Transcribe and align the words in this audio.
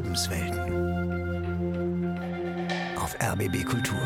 Lebenswelten. 0.00 0.58
Auf 2.96 3.14
RBB 3.20 3.64
Kultur. 3.66 3.98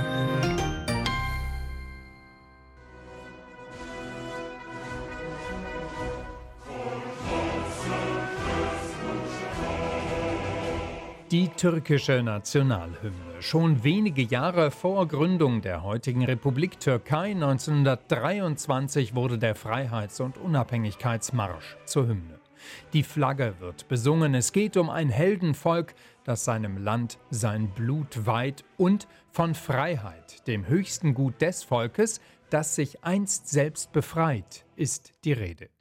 Die 11.30 11.48
türkische 11.48 12.22
Nationalhymne. 12.24 13.12
Schon 13.38 13.84
wenige 13.84 14.22
Jahre 14.22 14.72
vor 14.72 15.06
Gründung 15.06 15.62
der 15.62 15.84
heutigen 15.84 16.24
Republik 16.24 16.80
Türkei 16.80 17.30
1923 17.30 19.14
wurde 19.14 19.38
der 19.38 19.54
Freiheits- 19.54 20.20
und 20.20 20.38
Unabhängigkeitsmarsch 20.38 21.76
zur 21.86 22.08
Hymne. 22.08 22.43
Die 22.92 23.02
Flagge 23.02 23.54
wird 23.60 23.88
besungen. 23.88 24.34
Es 24.34 24.52
geht 24.52 24.76
um 24.76 24.90
ein 24.90 25.08
Heldenvolk, 25.08 25.94
das 26.24 26.44
seinem 26.44 26.78
Land 26.78 27.18
sein 27.30 27.68
Blut 27.68 28.26
weiht 28.26 28.64
und 28.76 29.08
von 29.30 29.54
Freiheit, 29.54 30.46
dem 30.46 30.66
höchsten 30.68 31.14
Gut 31.14 31.40
des 31.40 31.64
Volkes, 31.64 32.20
das 32.50 32.74
sich 32.74 33.02
einst 33.04 33.48
selbst 33.48 33.92
befreit, 33.92 34.64
ist 34.76 35.12
die 35.24 35.32
Rede. 35.32 35.73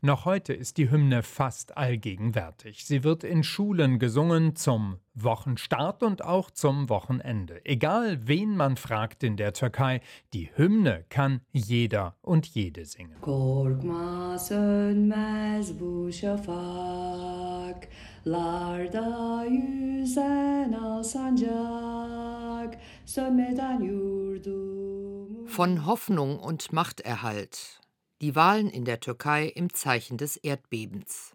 Noch 0.00 0.24
heute 0.24 0.52
ist 0.52 0.76
die 0.76 0.90
Hymne 0.90 1.22
fast 1.22 1.76
allgegenwärtig. 1.76 2.84
Sie 2.84 3.04
wird 3.04 3.24
in 3.24 3.42
Schulen 3.42 3.98
gesungen 3.98 4.56
zum 4.56 4.98
Wochenstart 5.14 6.02
und 6.02 6.24
auch 6.24 6.50
zum 6.50 6.88
Wochenende. 6.88 7.64
Egal 7.64 8.26
wen 8.26 8.56
man 8.56 8.76
fragt 8.76 9.22
in 9.22 9.36
der 9.36 9.52
Türkei, 9.52 10.00
die 10.32 10.50
Hymne 10.56 11.04
kann 11.08 11.40
jeder 11.52 12.16
und 12.22 12.46
jede 12.46 12.84
singen. 12.84 13.20
Korkma 13.20 14.38
sönmez 14.38 15.72
bu 15.78 16.12
şafak 16.12 17.88
Larda 18.26 19.44
yüzen 19.44 20.72
al 20.72 21.02
sancak 21.02 22.78
Sönmeden 23.06 23.80
yurdum 23.80 25.46
Von 25.46 25.86
Hoffnung 25.86 26.38
und 26.38 26.72
Machterhalt 26.72 27.79
die 28.20 28.34
Wahlen 28.36 28.68
in 28.68 28.84
der 28.84 29.00
Türkei 29.00 29.46
im 29.46 29.72
Zeichen 29.72 30.18
des 30.18 30.36
Erdbebens. 30.36 31.34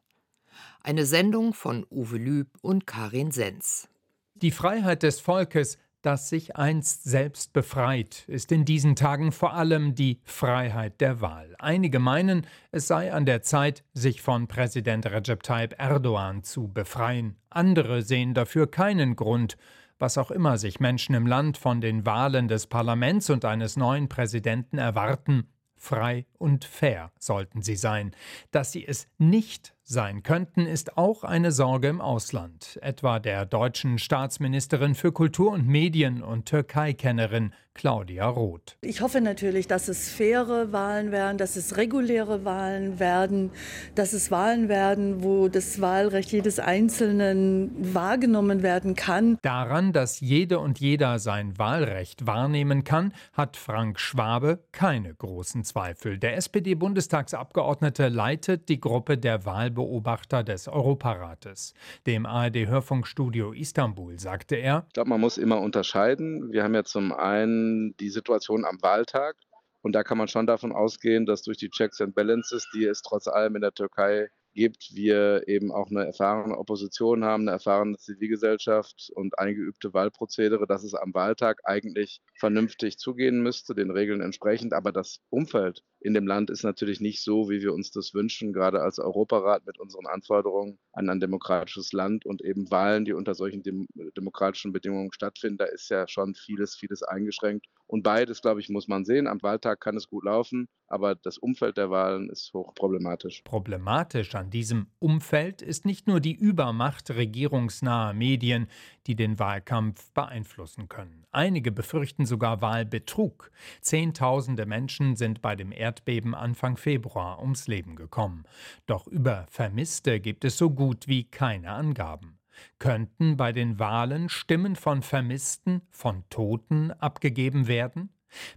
Eine 0.82 1.06
Sendung 1.06 1.54
von 1.54 1.86
Uwe 1.90 2.18
Lüb 2.18 2.50
und 2.62 2.86
Karin 2.86 3.32
Sens. 3.32 3.90
Die 4.36 4.52
Freiheit 4.52 5.04
des 5.04 5.20
Volkes, 5.20 5.78
das 6.02 6.30
sich 6.30 6.56
einst 6.56 7.04
selbst 7.04 7.54
befreit, 7.54 8.26
ist 8.28 8.52
in 8.52 8.66
diesen 8.66 8.96
Tagen 8.96 9.32
vor 9.32 9.54
allem 9.54 9.96
die 9.96 10.20
Freiheit 10.24 11.02
der 11.02 11.22
Wahl. 11.22 11.56
Einige 11.58 12.00
meinen, 12.00 12.46
es 12.72 12.88
sei 12.88 13.12
an 13.12 13.26
der 13.26 13.42
Zeit, 13.42 13.84
sich 13.94 14.22
von 14.22 14.48
Präsident 14.48 15.08
Recep 15.08 15.42
Tayyip 15.42 15.74
Erdogan 15.80 16.44
zu 16.44 16.68
befreien. 16.68 17.38
Andere 17.50 18.04
sehen 18.04 18.36
dafür 18.36 18.70
keinen 18.70 19.16
Grund 19.16 19.58
was 20.00 20.18
auch 20.18 20.32
immer 20.32 20.58
sich 20.58 20.80
Menschen 20.80 21.16
im 21.16 21.26
Land 21.26 21.58
von 21.58 21.80
den 21.80 22.06
Wahlen 22.06 22.48
des 22.48 22.68
Parlaments 22.68 23.30
und 23.30 23.46
eines 23.46 23.78
neuen 23.78 24.10
Präsidenten 24.10 24.78
erwarten, 24.78 25.48
frei 25.78 26.26
und 26.38 26.66
fair 26.66 27.12
sollten 27.20 27.62
sie 27.62 27.76
sein. 27.76 28.16
Dass 28.52 28.72
sie 28.72 28.86
es 28.88 29.08
nicht 29.18 29.75
sein 29.86 30.24
könnten, 30.24 30.66
ist 30.66 30.98
auch 30.98 31.24
eine 31.24 31.52
Sorge 31.52 31.88
im 31.88 32.02
Ausland, 32.02 32.80
etwa 32.82 33.20
der 33.20 33.46
deutschen 33.46 34.00
Staatsministerin 34.00 34.96
für 34.96 35.12
Kultur 35.12 35.52
und 35.52 35.68
Medien 35.68 36.24
und 36.24 36.46
Türkei-Kennerin 36.48 37.54
Claudia 37.76 38.30
Roth. 38.30 38.78
Ich 38.82 39.02
hoffe 39.02 39.20
natürlich, 39.20 39.68
dass 39.68 39.90
es 39.90 40.10
faire 40.10 40.72
Wahlen 40.72 41.12
werden, 41.12 41.38
dass 41.38 41.58
es 41.58 41.76
reguläre 41.76 42.46
Wahlen 42.46 43.00
werden, 43.00 43.52
dass 43.96 44.14
es 44.14 44.32
Wahlen 44.32 44.70
werden, 44.70 45.22
wo 45.24 45.50
das 45.50 45.82
Wahlrecht 45.82 46.32
jedes 46.32 46.58
Einzelnen 46.58 47.94
wahrgenommen 47.94 48.64
werden 48.64 48.96
kann. 48.96 49.38
Daran, 49.42 49.92
dass 49.92 50.22
jede 50.22 50.60
und 50.60 50.80
jeder 50.80 51.20
sein 51.20 51.58
Wahlrecht 51.58 52.26
wahrnehmen 52.26 52.86
kann, 52.86 53.14
hat 53.34 53.58
Frank 53.58 54.00
Schwabe 54.00 54.60
keine 54.72 55.14
großen 55.14 55.66
Zweifel. 55.66 56.18
Der 56.18 56.38
SPD-Bundestagsabgeordnete 56.38 58.08
leitet 58.08 58.70
die 58.70 58.80
Gruppe 58.80 59.18
der 59.18 59.44
Wahlbeobachter 59.76 60.44
des 60.44 60.68
Europarates. 60.68 61.74
Dem 62.08 62.26
ARD-Hörfunkstudio 62.26 63.52
Istanbul 63.54 64.20
sagte 64.20 64.56
er: 64.56 64.86
Ich 64.88 64.94
glaube, 64.94 65.10
man 65.10 65.22
muss 65.22 65.38
immer 65.38 65.60
unterscheiden. 65.60 66.52
Wir 66.52 66.64
haben 66.64 66.76
ja 66.76 66.84
zum 66.84 67.12
einen 67.12 67.96
die 67.98 68.10
Situation 68.10 68.66
am 68.66 68.82
Wahltag. 68.82 69.36
Und 69.82 69.94
da 69.94 70.04
kann 70.04 70.18
man 70.18 70.28
schon 70.28 70.48
davon 70.48 70.72
ausgehen, 70.72 71.28
dass 71.28 71.44
durch 71.44 71.58
die 71.58 71.70
Checks 71.70 72.02
and 72.02 72.16
Balances, 72.16 72.68
die 72.74 72.86
es 72.86 73.04
trotz 73.04 73.28
allem 73.28 73.56
in 73.56 73.62
der 73.62 73.74
Türkei 73.74 74.30
gibt, 74.56 74.96
wir 74.96 75.48
eben 75.48 75.72
auch 75.72 75.92
eine 75.92 76.06
erfahrene 76.06 76.58
Opposition 76.58 77.24
haben, 77.24 77.44
eine 77.44 77.52
erfahrene 77.52 77.98
Zivilgesellschaft 77.98 79.12
und 79.14 79.38
eingeübte 79.38 79.94
Wahlprozedere, 79.94 80.66
dass 80.66 80.84
es 80.84 80.96
am 80.96 81.14
Wahltag 81.14 81.60
eigentlich 81.66 82.22
vernünftig 82.40 82.98
zugehen 82.98 83.44
müsste, 83.44 83.76
den 83.76 83.92
Regeln 83.92 84.22
entsprechend. 84.22 84.74
Aber 84.74 84.92
das 84.92 85.20
Umfeld 85.30 85.84
in 86.06 86.14
dem 86.14 86.28
Land 86.28 86.52
ist 86.52 86.64
natürlich 86.64 87.02
nicht 87.02 87.24
so, 87.24 87.50
wie 87.50 87.64
wir 87.64 87.74
uns 87.74 87.90
das 87.90 88.14
wünschen, 88.14 88.54
gerade 88.54 88.80
als 88.82 89.00
Europarat 89.00 89.66
mit 89.66 89.80
unseren 89.80 90.06
Anforderungen 90.06 90.78
an 90.94 91.10
ein 91.10 91.20
demokratisches 91.20 91.94
Land 91.94 92.28
und 92.28 92.44
eben 92.44 92.70
Wahlen, 92.70 93.06
die 93.06 93.14
unter 93.14 93.34
solchen 93.34 93.64
dem 93.64 93.88
demokratischen 94.16 94.72
Bedingungen 94.72 95.12
stattfinden. 95.12 95.58
Da 95.58 95.66
ist 95.66 95.90
ja 95.90 96.08
schon 96.08 96.36
vieles, 96.36 96.76
vieles 96.76 97.02
eingeschränkt. 97.02 97.66
Und 97.88 98.04
beides, 98.04 98.42
glaube 98.42 98.60
ich, 98.60 98.70
muss 98.70 98.88
man 98.88 99.04
sehen. 99.04 99.28
Am 99.28 99.42
Wahltag 99.42 99.80
kann 99.80 99.96
es 99.96 100.08
gut 100.08 100.26
laufen, 100.26 100.68
aber 100.88 101.16
das 101.16 101.38
Umfeld 101.38 101.78
der 101.78 101.90
Wahlen 101.90 102.30
ist 102.30 102.52
hochproblematisch. 102.54 103.42
Problematisch 103.44 104.36
an 104.36 104.50
diesem 104.50 104.88
Umfeld 105.00 105.62
ist 105.62 105.86
nicht 105.86 106.08
nur 106.08 106.20
die 106.20 106.36
Übermacht 106.36 107.10
regierungsnaher 107.12 108.14
Medien, 108.14 108.68
die 109.08 109.16
den 109.16 109.40
Wahlkampf 109.40 110.12
beeinflussen 110.12 110.88
können. 110.90 111.26
Einige 111.32 111.72
befürchten 111.72 112.26
sogar 112.26 112.62
Wahlbetrug. 112.62 113.52
Zehntausende 113.82 114.66
Menschen 114.66 115.16
sind 115.16 115.42
bei 115.42 115.56
dem 115.56 115.72
Erdbeben 115.96 116.36
Anfang 116.36 116.76
Februar 116.76 117.42
ums 117.42 117.68
Leben 117.68 117.96
gekommen. 117.96 118.44
Doch 118.86 119.08
über 119.08 119.46
Vermisste 119.50 120.20
gibt 120.20 120.44
es 120.44 120.58
so 120.58 120.70
gut 120.70 121.08
wie 121.08 121.24
keine 121.24 121.72
Angaben. 121.72 122.38
Könnten 122.80 123.38
bei 123.38 123.54
den 123.54 123.80
Wahlen 123.80 124.28
Stimmen 124.28 124.76
von 124.76 125.02
Vermissten, 125.02 125.82
von 125.92 126.24
Toten 126.30 126.92
abgegeben 126.92 127.68
werden? 127.68 128.10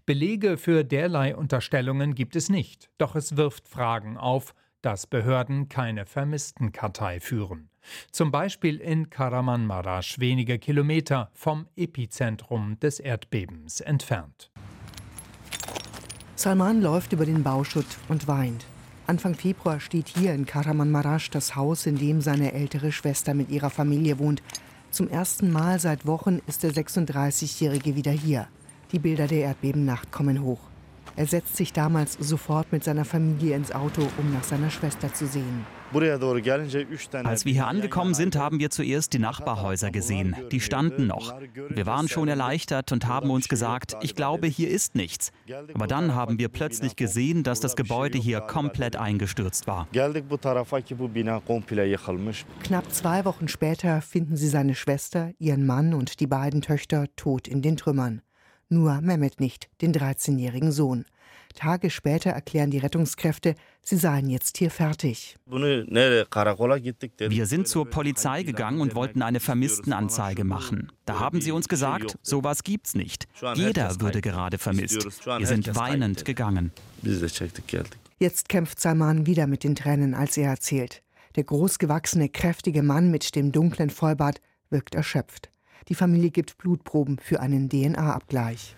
Belege 0.04 0.56
für 0.56 0.82
derlei 0.82 1.37
Unterstellungen 1.37 2.16
gibt 2.16 2.34
es 2.34 2.48
nicht, 2.48 2.91
doch 2.98 3.15
es 3.15 3.37
wirft 3.37 3.69
Fragen 3.69 4.16
auf, 4.16 4.54
dass 4.82 5.06
Behörden 5.06 5.69
keine 5.69 6.06
Vermisstenkartei 6.06 7.21
führen. 7.21 7.71
Zum 8.10 8.32
Beispiel 8.32 8.78
in 8.81 9.10
Karamanmaraş, 9.10 10.19
wenige 10.19 10.59
Kilometer 10.59 11.31
vom 11.34 11.69
Epizentrum 11.77 12.81
des 12.81 12.98
Erdbebens 12.98 13.81
entfernt. 13.81 14.50
Salman 16.38 16.81
läuft 16.82 17.12
über 17.12 17.26
den 17.26 17.43
Bauschutt 17.43 17.99
und 18.09 18.28
weint. 18.28 18.65
Anfang 19.09 19.34
Februar 19.34 19.81
steht 19.81 20.06
hier 20.06 20.34
in 20.34 20.47
Karamanmaraş 20.47 21.31
das 21.31 21.56
Haus, 21.56 21.84
in 21.84 21.99
dem 21.99 22.21
seine 22.21 22.53
ältere 22.53 22.93
Schwester 22.93 23.34
mit 23.34 23.50
ihrer 23.50 23.71
Familie 23.71 24.21
wohnt. 24.21 24.41
Zum 24.93 25.09
ersten 25.09 25.50
Mal 25.50 25.81
seit 25.81 26.06
Wochen 26.06 26.38
ist 26.47 26.62
der 26.62 26.71
36-Jährige 26.71 27.97
wieder 27.97 28.12
hier. 28.12 28.47
Die 28.93 29.00
Bilder 29.00 29.27
der 29.27 29.41
Erdbebennacht 29.41 30.12
kommen 30.12 30.44
hoch. 30.44 30.60
Er 31.16 31.27
setzt 31.27 31.56
sich 31.56 31.72
damals 31.72 32.16
sofort 32.21 32.71
mit 32.71 32.84
seiner 32.84 33.04
Familie 33.04 33.56
ins 33.56 33.72
Auto, 33.72 34.03
um 34.16 34.32
nach 34.32 34.44
seiner 34.44 34.71
Schwester 34.71 35.12
zu 35.12 35.27
sehen. 35.27 35.66
Als 35.93 37.44
wir 37.44 37.53
hier 37.53 37.66
angekommen 37.66 38.12
sind, 38.12 38.37
haben 38.37 38.60
wir 38.60 38.71
zuerst 38.71 39.12
die 39.15 39.19
Nachbarhäuser 39.19 39.91
gesehen. 39.91 40.37
Die 40.53 40.60
standen 40.60 41.06
noch. 41.06 41.34
Wir 41.71 41.87
waren 41.87 42.09
schon 42.09 42.28
erleichtert 42.28 42.93
und 42.93 43.06
haben 43.06 43.31
uns 43.31 43.49
gesagt, 43.49 43.97
ich 44.03 44.15
glaube, 44.15 44.47
hier 44.47 44.69
ist 44.69 44.94
nichts. 44.94 45.32
Aber 45.75 45.87
dann 45.87 46.15
haben 46.15 46.38
wir 46.38 46.48
plötzlich 46.48 46.97
gesehen, 46.97 47.43
dass 47.43 47.60
das 47.60 47.75
Gebäude 47.75 48.19
hier 48.19 48.41
komplett 48.41 48.97
eingestürzt 48.97 49.66
war. 49.66 49.88
Knapp 52.62 52.92
zwei 52.92 53.24
Wochen 53.24 53.48
später 53.48 54.03
finden 54.03 54.36
sie 54.36 54.48
seine 54.48 54.74
Schwester, 54.74 55.30
ihren 55.39 55.66
Mann 55.66 55.95
und 55.95 56.21
die 56.21 56.27
beiden 56.27 56.60
Töchter 56.60 57.07
tot 57.16 57.48
in 57.48 57.62
den 57.62 57.77
Trümmern. 57.77 58.21
Nur 58.68 59.01
Mehmet 59.01 59.41
nicht, 59.41 59.71
den 59.80 59.95
13-jährigen 59.95 60.72
Sohn. 60.72 61.07
Tage 61.54 61.91
später 61.91 62.30
erklären 62.30 62.71
die 62.71 62.78
Rettungskräfte, 62.78 63.54
sie 63.83 63.97
seien 63.97 64.28
jetzt 64.28 64.59
hier 64.59 64.71
fertig. 64.71 65.36
Wir 65.47 67.47
sind 67.47 67.68
zur 67.68 67.91
Polizei 67.91 68.42
gegangen 68.42 68.80
und 68.80 68.95
wollten 68.95 69.22
eine 69.22 69.41
Vermisstenanzeige 69.41 70.45
machen. 70.45 70.92
Da 71.04 71.18
haben 71.18 71.41
sie 71.41 71.53
uns 71.53 71.68
gesagt, 71.68 72.18
sowas 72.22 72.62
gibt's 72.62 72.95
nicht. 72.95 73.27
Jeder 73.54 74.00
würde 74.00 74.21
gerade 74.21 74.59
vermisst. 74.59 75.04
Wir 75.27 75.47
sind 75.47 75.74
weinend 75.74 76.24
gegangen. 76.24 76.72
Jetzt 78.21 78.48
kämpft 78.48 78.80
Salman 78.80 79.27
wieder 79.27 79.47
mit 79.47 79.65
den 79.65 79.77
Tränen, 79.77 80.15
als 80.15 80.36
er 80.36 80.50
erzählt. 80.50 81.03
Der 81.36 81.45
großgewachsene, 81.45 82.28
kräftige 82.28 82.83
Mann 82.83 83.10
mit 83.10 83.36
dem 83.36 83.53
dunklen 83.53 83.91
Vollbart 83.91 84.41
wirkt 84.71 84.95
erschöpft. 84.95 85.50
Die 85.88 85.94
Familie 85.94 86.30
gibt 86.30 86.58
Blutproben 86.58 87.18
für 87.18 87.40
einen 87.40 87.68
DNA-Abgleich. 87.68 88.76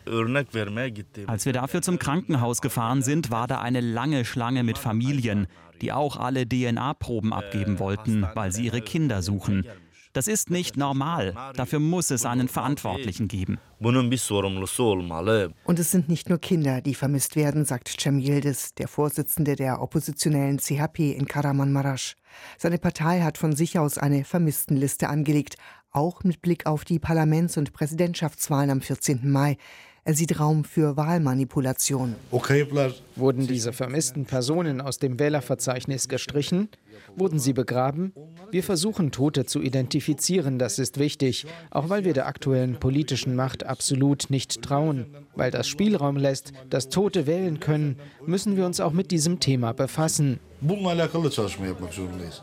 Als 1.26 1.44
wir 1.44 1.52
dafür 1.52 1.82
zum 1.82 1.98
Krankenhaus 1.98 2.60
gefahren 2.60 3.02
sind, 3.02 3.30
war 3.30 3.48
da 3.48 3.60
eine 3.60 3.80
lange 3.80 4.24
Schlange 4.24 4.62
mit 4.62 4.78
Familien, 4.78 5.48
die 5.80 5.92
auch 5.92 6.16
alle 6.16 6.48
DNA-Proben 6.48 7.32
abgeben 7.32 7.78
wollten, 7.78 8.26
weil 8.34 8.52
sie 8.52 8.66
ihre 8.66 8.80
Kinder 8.80 9.22
suchen. 9.22 9.66
Das 10.12 10.26
ist 10.26 10.50
nicht 10.50 10.76
normal. 10.76 11.34
Dafür 11.54 11.78
muss 11.78 12.10
es 12.10 12.26
einen 12.26 12.48
Verantwortlichen 12.48 13.28
geben. 13.28 13.58
Und 13.78 15.78
es 15.78 15.90
sind 15.92 16.08
nicht 16.08 16.28
nur 16.28 16.38
Kinder, 16.38 16.80
die 16.80 16.96
vermisst 16.96 17.36
werden, 17.36 17.64
sagt 17.64 17.94
Cem 18.00 18.18
Yildiz, 18.18 18.74
der 18.74 18.88
Vorsitzende 18.88 19.54
der 19.54 19.80
oppositionellen 19.80 20.58
CHP 20.58 21.12
in 21.12 21.26
Karamanmaraş. 21.26 22.16
Seine 22.58 22.78
Partei 22.78 23.20
hat 23.20 23.38
von 23.38 23.54
sich 23.54 23.78
aus 23.78 23.98
eine 23.98 24.24
Vermisstenliste 24.24 25.08
angelegt, 25.08 25.54
auch 25.92 26.25
mit 26.25 26.42
Blick 26.42 26.66
auf 26.66 26.84
die 26.84 26.98
Parlaments- 26.98 27.56
und 27.56 27.72
Präsidentschaftswahlen 27.72 28.70
am 28.70 28.81
14. 28.81 29.31
Mai. 29.31 29.56
Er 30.02 30.14
sieht 30.14 30.40
Raum 30.40 30.64
für 30.64 30.96
Wahlmanipulation. 30.96 32.16
Wurden 32.31 33.46
diese 33.46 33.72
vermissten 33.75 34.25
Personen 34.25 34.81
aus 34.81 34.98
dem 34.98 35.19
Wählerverzeichnis 35.19 36.08
gestrichen? 36.08 36.70
Wurden 37.16 37.38
sie 37.38 37.52
begraben? 37.52 38.14
Wir 38.50 38.62
versuchen, 38.62 39.12
Tote 39.12 39.44
zu 39.44 39.60
identifizieren, 39.60 40.58
das 40.58 40.78
ist 40.78 40.98
wichtig, 40.98 41.46
auch 41.70 41.90
weil 41.90 42.04
wir 42.04 42.14
der 42.14 42.26
aktuellen 42.26 42.81
politischen 42.81 43.36
Macht 43.36 43.66
absolut 43.66 44.31
nicht 44.31 44.62
trauen. 44.62 45.06
Weil 45.34 45.50
das 45.50 45.69
Spielraum 45.69 46.16
lässt, 46.16 46.52
dass 46.70 46.88
Tote 46.88 47.26
wählen 47.26 47.60
können, 47.60 47.96
müssen 48.25 48.56
wir 48.56 48.64
uns 48.64 48.81
auch 48.81 48.93
mit 48.93 49.10
diesem 49.10 49.38
Thema 49.38 49.72
befassen. 49.72 50.40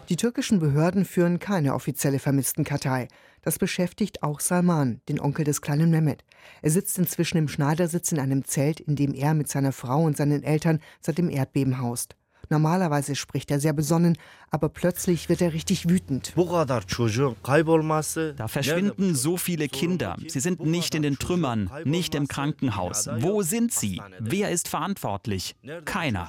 Die 0.09 0.15
türkischen 0.15 0.59
Behörden 0.59 1.05
führen 1.05 1.39
keine 1.39 1.73
offizielle 1.73 2.19
Vermisstenkartei. 2.19 3.07
Das 3.47 3.59
beschäftigt 3.59 4.23
auch 4.23 4.41
Salman, 4.41 4.99
den 5.07 5.21
Onkel 5.21 5.45
des 5.45 5.61
kleinen 5.61 5.89
Mehmet. 5.89 6.25
Er 6.61 6.69
sitzt 6.69 6.97
inzwischen 6.97 7.38
im 7.38 7.47
Schneidersitz 7.47 8.11
in 8.11 8.19
einem 8.19 8.44
Zelt, 8.44 8.81
in 8.81 8.97
dem 8.97 9.13
er 9.13 9.33
mit 9.33 9.47
seiner 9.47 9.71
Frau 9.71 10.01
und 10.01 10.17
seinen 10.17 10.44
Eltern 10.44 10.81
seit 10.99 11.17
dem 11.17 11.29
Erdbeben 11.29 11.79
haust. 11.79 12.17
Normalerweise 12.49 13.15
spricht 13.15 13.49
er 13.49 13.61
sehr 13.61 13.71
besonnen, 13.71 14.17
aber 14.51 14.67
plötzlich 14.67 15.29
wird 15.29 15.41
er 15.41 15.53
richtig 15.53 15.88
wütend. 15.88 16.33
Da 16.35 18.47
verschwinden 18.49 19.15
so 19.15 19.38
viele 19.38 19.69
Kinder. 19.69 20.17
Sie 20.27 20.41
sind 20.41 20.65
nicht 20.65 20.93
in 20.93 21.03
den 21.03 21.17
Trümmern, 21.17 21.71
nicht 21.85 22.15
im 22.15 22.27
Krankenhaus. 22.27 23.07
Wo 23.19 23.43
sind 23.43 23.71
sie? 23.71 24.01
Wer 24.19 24.51
ist 24.51 24.67
verantwortlich? 24.67 25.55
Keiner. 25.85 26.27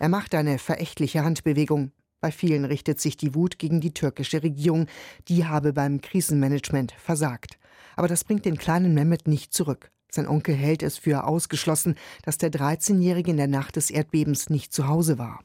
Er 0.00 0.08
macht 0.08 0.34
eine 0.34 0.58
verächtliche 0.58 1.22
Handbewegung. 1.22 1.92
Bei 2.20 2.30
vielen 2.30 2.66
richtet 2.66 3.00
sich 3.00 3.16
die 3.16 3.34
Wut 3.34 3.58
gegen 3.58 3.80
die 3.80 3.94
türkische 3.94 4.42
Regierung. 4.42 4.86
Die 5.28 5.46
habe 5.46 5.72
beim 5.72 6.00
Krisenmanagement 6.00 6.92
versagt. 6.92 7.58
Aber 7.96 8.08
das 8.08 8.24
bringt 8.24 8.44
den 8.44 8.58
kleinen 8.58 8.92
Mehmet 8.92 9.26
nicht 9.26 9.54
zurück. 9.54 9.90
Sein 10.10 10.26
Onkel 10.26 10.54
hält 10.54 10.82
es 10.82 10.98
für 10.98 11.24
ausgeschlossen, 11.24 11.94
dass 12.22 12.38
der 12.38 12.50
13-Jährige 12.50 13.30
in 13.30 13.36
der 13.36 13.48
Nacht 13.48 13.76
des 13.76 13.90
Erdbebens 13.90 14.50
nicht 14.50 14.72
zu 14.72 14.88
Hause 14.88 15.18
war. 15.18 15.40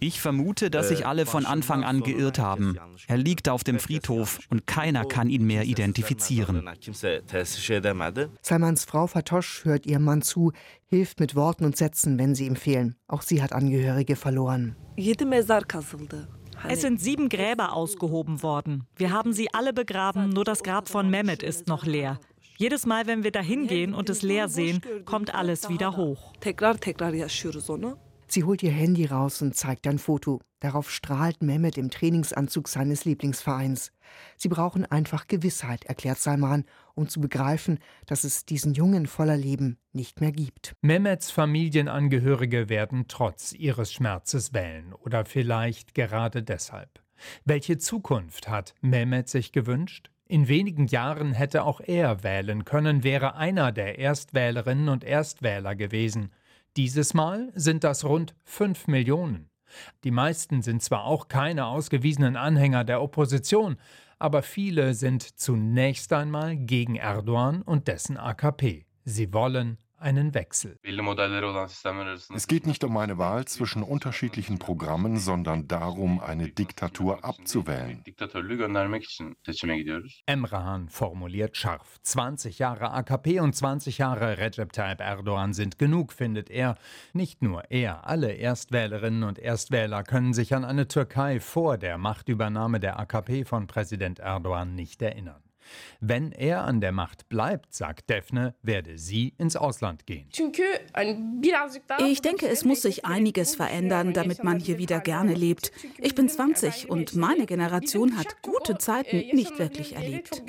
Ich 0.00 0.20
vermute, 0.20 0.70
dass 0.70 0.88
sich 0.88 1.06
alle 1.06 1.26
von 1.26 1.46
Anfang 1.46 1.84
an 1.84 2.02
geirrt 2.02 2.38
haben. 2.38 2.76
Er 3.06 3.16
liegt 3.16 3.48
auf 3.48 3.64
dem 3.64 3.78
Friedhof 3.78 4.40
und 4.50 4.66
keiner 4.66 5.04
kann 5.06 5.30
ihn 5.30 5.46
mehr 5.46 5.64
identifizieren. 5.64 6.68
Salmans 8.42 8.84
Frau 8.84 9.06
Fatosch 9.06 9.64
hört 9.64 9.86
ihrem 9.86 10.04
Mann 10.04 10.22
zu, 10.22 10.52
hilft 10.86 11.20
mit 11.20 11.34
Worten 11.34 11.64
und 11.64 11.76
Sätzen, 11.76 12.18
wenn 12.18 12.34
sie 12.34 12.46
ihm 12.46 12.56
fehlen. 12.56 12.96
Auch 13.08 13.22
sie 13.22 13.42
hat 13.42 13.52
Angehörige 13.52 14.16
verloren. 14.16 14.76
Es 16.68 16.80
sind 16.80 17.00
sieben 17.00 17.28
Gräber 17.28 17.72
ausgehoben 17.72 18.42
worden. 18.42 18.86
Wir 18.96 19.12
haben 19.12 19.32
sie 19.32 19.52
alle 19.52 19.72
begraben, 19.72 20.30
nur 20.30 20.44
das 20.44 20.62
Grab 20.62 20.88
von 20.88 21.10
Mehmet 21.10 21.42
ist 21.42 21.66
noch 21.66 21.84
leer. 21.84 22.18
Jedes 22.56 22.86
Mal, 22.86 23.06
wenn 23.08 23.24
wir 23.24 23.32
da 23.32 23.40
hingehen 23.40 23.94
und 23.94 24.08
es 24.08 24.22
leer 24.22 24.48
sehen, 24.48 24.80
kommt 25.04 25.34
alles 25.34 25.68
wieder 25.68 25.96
hoch. 25.96 26.32
Sie 28.28 28.44
holt 28.44 28.62
ihr 28.62 28.70
Handy 28.70 29.06
raus 29.06 29.42
und 29.42 29.56
zeigt 29.56 29.86
ein 29.86 29.98
Foto. 29.98 30.40
Darauf 30.60 30.90
strahlt 30.90 31.42
Mehmet 31.42 31.76
im 31.76 31.90
Trainingsanzug 31.90 32.68
seines 32.68 33.04
Lieblingsvereins. 33.04 33.92
Sie 34.36 34.48
brauchen 34.48 34.86
einfach 34.86 35.26
Gewissheit, 35.26 35.84
erklärt 35.84 36.18
Salman, 36.18 36.64
um 36.94 37.08
zu 37.08 37.20
begreifen, 37.20 37.80
dass 38.06 38.24
es 38.24 38.46
diesen 38.46 38.72
Jungen 38.72 39.06
voller 39.06 39.36
Leben 39.36 39.78
nicht 39.92 40.20
mehr 40.20 40.32
gibt. 40.32 40.74
Mehmets 40.80 41.30
Familienangehörige 41.30 42.68
werden 42.68 43.06
trotz 43.08 43.52
ihres 43.52 43.92
Schmerzes 43.92 44.54
wählen 44.54 44.92
oder 44.92 45.24
vielleicht 45.24 45.94
gerade 45.94 46.42
deshalb. 46.42 47.02
Welche 47.44 47.78
Zukunft 47.78 48.48
hat 48.48 48.74
Mehmet 48.80 49.28
sich 49.28 49.52
gewünscht? 49.52 50.10
In 50.26 50.48
wenigen 50.48 50.86
Jahren 50.86 51.32
hätte 51.32 51.64
auch 51.64 51.80
er 51.80 52.22
wählen 52.22 52.64
können, 52.64 53.04
wäre 53.04 53.34
einer 53.36 53.72
der 53.72 53.98
Erstwählerinnen 53.98 54.88
und 54.88 55.04
Erstwähler 55.04 55.74
gewesen. 55.74 56.30
Dieses 56.76 57.12
Mal 57.12 57.52
sind 57.54 57.84
das 57.84 58.04
rund 58.04 58.34
fünf 58.42 58.86
Millionen. 58.86 59.50
Die 60.02 60.10
meisten 60.10 60.62
sind 60.62 60.82
zwar 60.82 61.04
auch 61.04 61.28
keine 61.28 61.66
ausgewiesenen 61.66 62.36
Anhänger 62.36 62.84
der 62.84 63.02
Opposition, 63.02 63.76
aber 64.18 64.42
viele 64.42 64.94
sind 64.94 65.22
zunächst 65.38 66.12
einmal 66.12 66.56
gegen 66.56 66.96
Erdogan 66.96 67.62
und 67.62 67.88
dessen 67.88 68.16
AKP. 68.16 68.86
Sie 69.04 69.32
wollen 69.34 69.78
einen 70.04 70.34
Wechsel. 70.34 70.78
Es 72.34 72.46
geht 72.46 72.66
nicht 72.66 72.84
um 72.84 72.96
eine 72.98 73.18
Wahl 73.18 73.46
zwischen 73.46 73.82
unterschiedlichen 73.82 74.58
Programmen, 74.58 75.16
sondern 75.16 75.66
darum, 75.66 76.20
eine 76.20 76.48
Diktatur 76.48 77.24
abzuwählen. 77.24 78.04
Emrahan 80.26 80.88
formuliert 80.90 81.56
scharf. 81.56 81.98
20 82.02 82.58
Jahre 82.58 82.90
AKP 82.90 83.40
und 83.40 83.56
20 83.56 83.98
Jahre 83.98 84.38
Recep 84.38 84.72
Tayyip 84.72 85.00
Erdogan 85.00 85.54
sind 85.54 85.78
genug, 85.78 86.12
findet 86.12 86.50
er. 86.50 86.76
Nicht 87.14 87.42
nur 87.42 87.70
er, 87.70 88.06
alle 88.06 88.32
Erstwählerinnen 88.32 89.24
und 89.24 89.38
Erstwähler 89.38 90.02
können 90.04 90.34
sich 90.34 90.54
an 90.54 90.64
eine 90.64 90.86
Türkei 90.86 91.40
vor 91.40 91.78
der 91.78 91.96
Machtübernahme 91.96 92.78
der 92.78 92.98
AKP 92.98 93.44
von 93.44 93.66
Präsident 93.66 94.18
Erdogan 94.18 94.74
nicht 94.74 95.00
erinnern. 95.00 95.43
Wenn 96.00 96.32
er 96.32 96.64
an 96.64 96.80
der 96.80 96.92
Macht 96.92 97.28
bleibt, 97.28 97.74
sagt 97.74 98.10
Defne, 98.10 98.54
werde 98.62 98.98
sie 98.98 99.34
ins 99.38 99.56
Ausland 99.56 100.06
gehen. 100.06 100.28
Ich 102.06 102.22
denke, 102.22 102.48
es 102.48 102.64
muss 102.64 102.82
sich 102.82 103.04
einiges 103.04 103.56
verändern, 103.56 104.12
damit 104.12 104.44
man 104.44 104.58
hier 104.58 104.78
wieder 104.78 105.00
gerne 105.00 105.34
lebt. 105.34 105.72
Ich 105.98 106.14
bin 106.14 106.28
20 106.28 106.90
und 106.90 107.14
meine 107.14 107.46
Generation 107.46 108.16
hat 108.18 108.42
gute 108.42 108.78
Zeiten 108.78 109.16
nicht 109.34 109.58
wirklich 109.58 109.94
erlebt. 109.94 110.42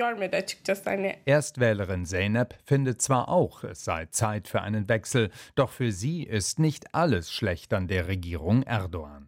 Erstwählerin 1.26 2.06
Zeynep 2.06 2.56
findet 2.66 3.02
zwar 3.02 3.30
auch, 3.30 3.64
es 3.64 3.86
sei 3.86 4.08
Zeit 4.08 4.48
für 4.48 4.62
einen 4.62 4.88
Wechsel, 4.90 5.30
doch 5.56 5.72
für 5.72 5.92
sie 5.92 6.24
ist 6.24 6.60
nicht 6.60 6.94
alles 6.94 7.32
schlecht 7.32 7.74
an 7.74 7.88
der 7.88 8.08
Regierung 8.08 8.64
Erdogan. 8.64 9.28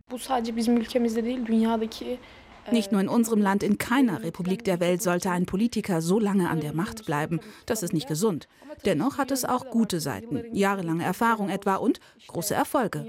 Nicht 2.71 2.91
nur 2.91 3.01
in 3.01 3.09
unserem 3.09 3.41
Land, 3.41 3.63
in 3.63 3.77
keiner 3.77 4.23
Republik 4.23 4.63
der 4.63 4.79
Welt 4.79 5.01
sollte 5.01 5.31
ein 5.31 5.45
Politiker 5.45 6.01
so 6.01 6.19
lange 6.19 6.49
an 6.49 6.59
der 6.59 6.73
Macht 6.73 7.05
bleiben. 7.05 7.39
Das 7.65 7.83
ist 7.83 7.93
nicht 7.93 8.07
gesund. 8.07 8.47
Dennoch 8.85 9.17
hat 9.17 9.31
es 9.31 9.45
auch 9.45 9.69
gute 9.69 9.99
Seiten, 9.99 10.43
jahrelange 10.53 11.03
Erfahrung 11.03 11.49
etwa 11.49 11.75
und 11.75 11.99
große 12.27 12.53
Erfolge. 12.53 13.05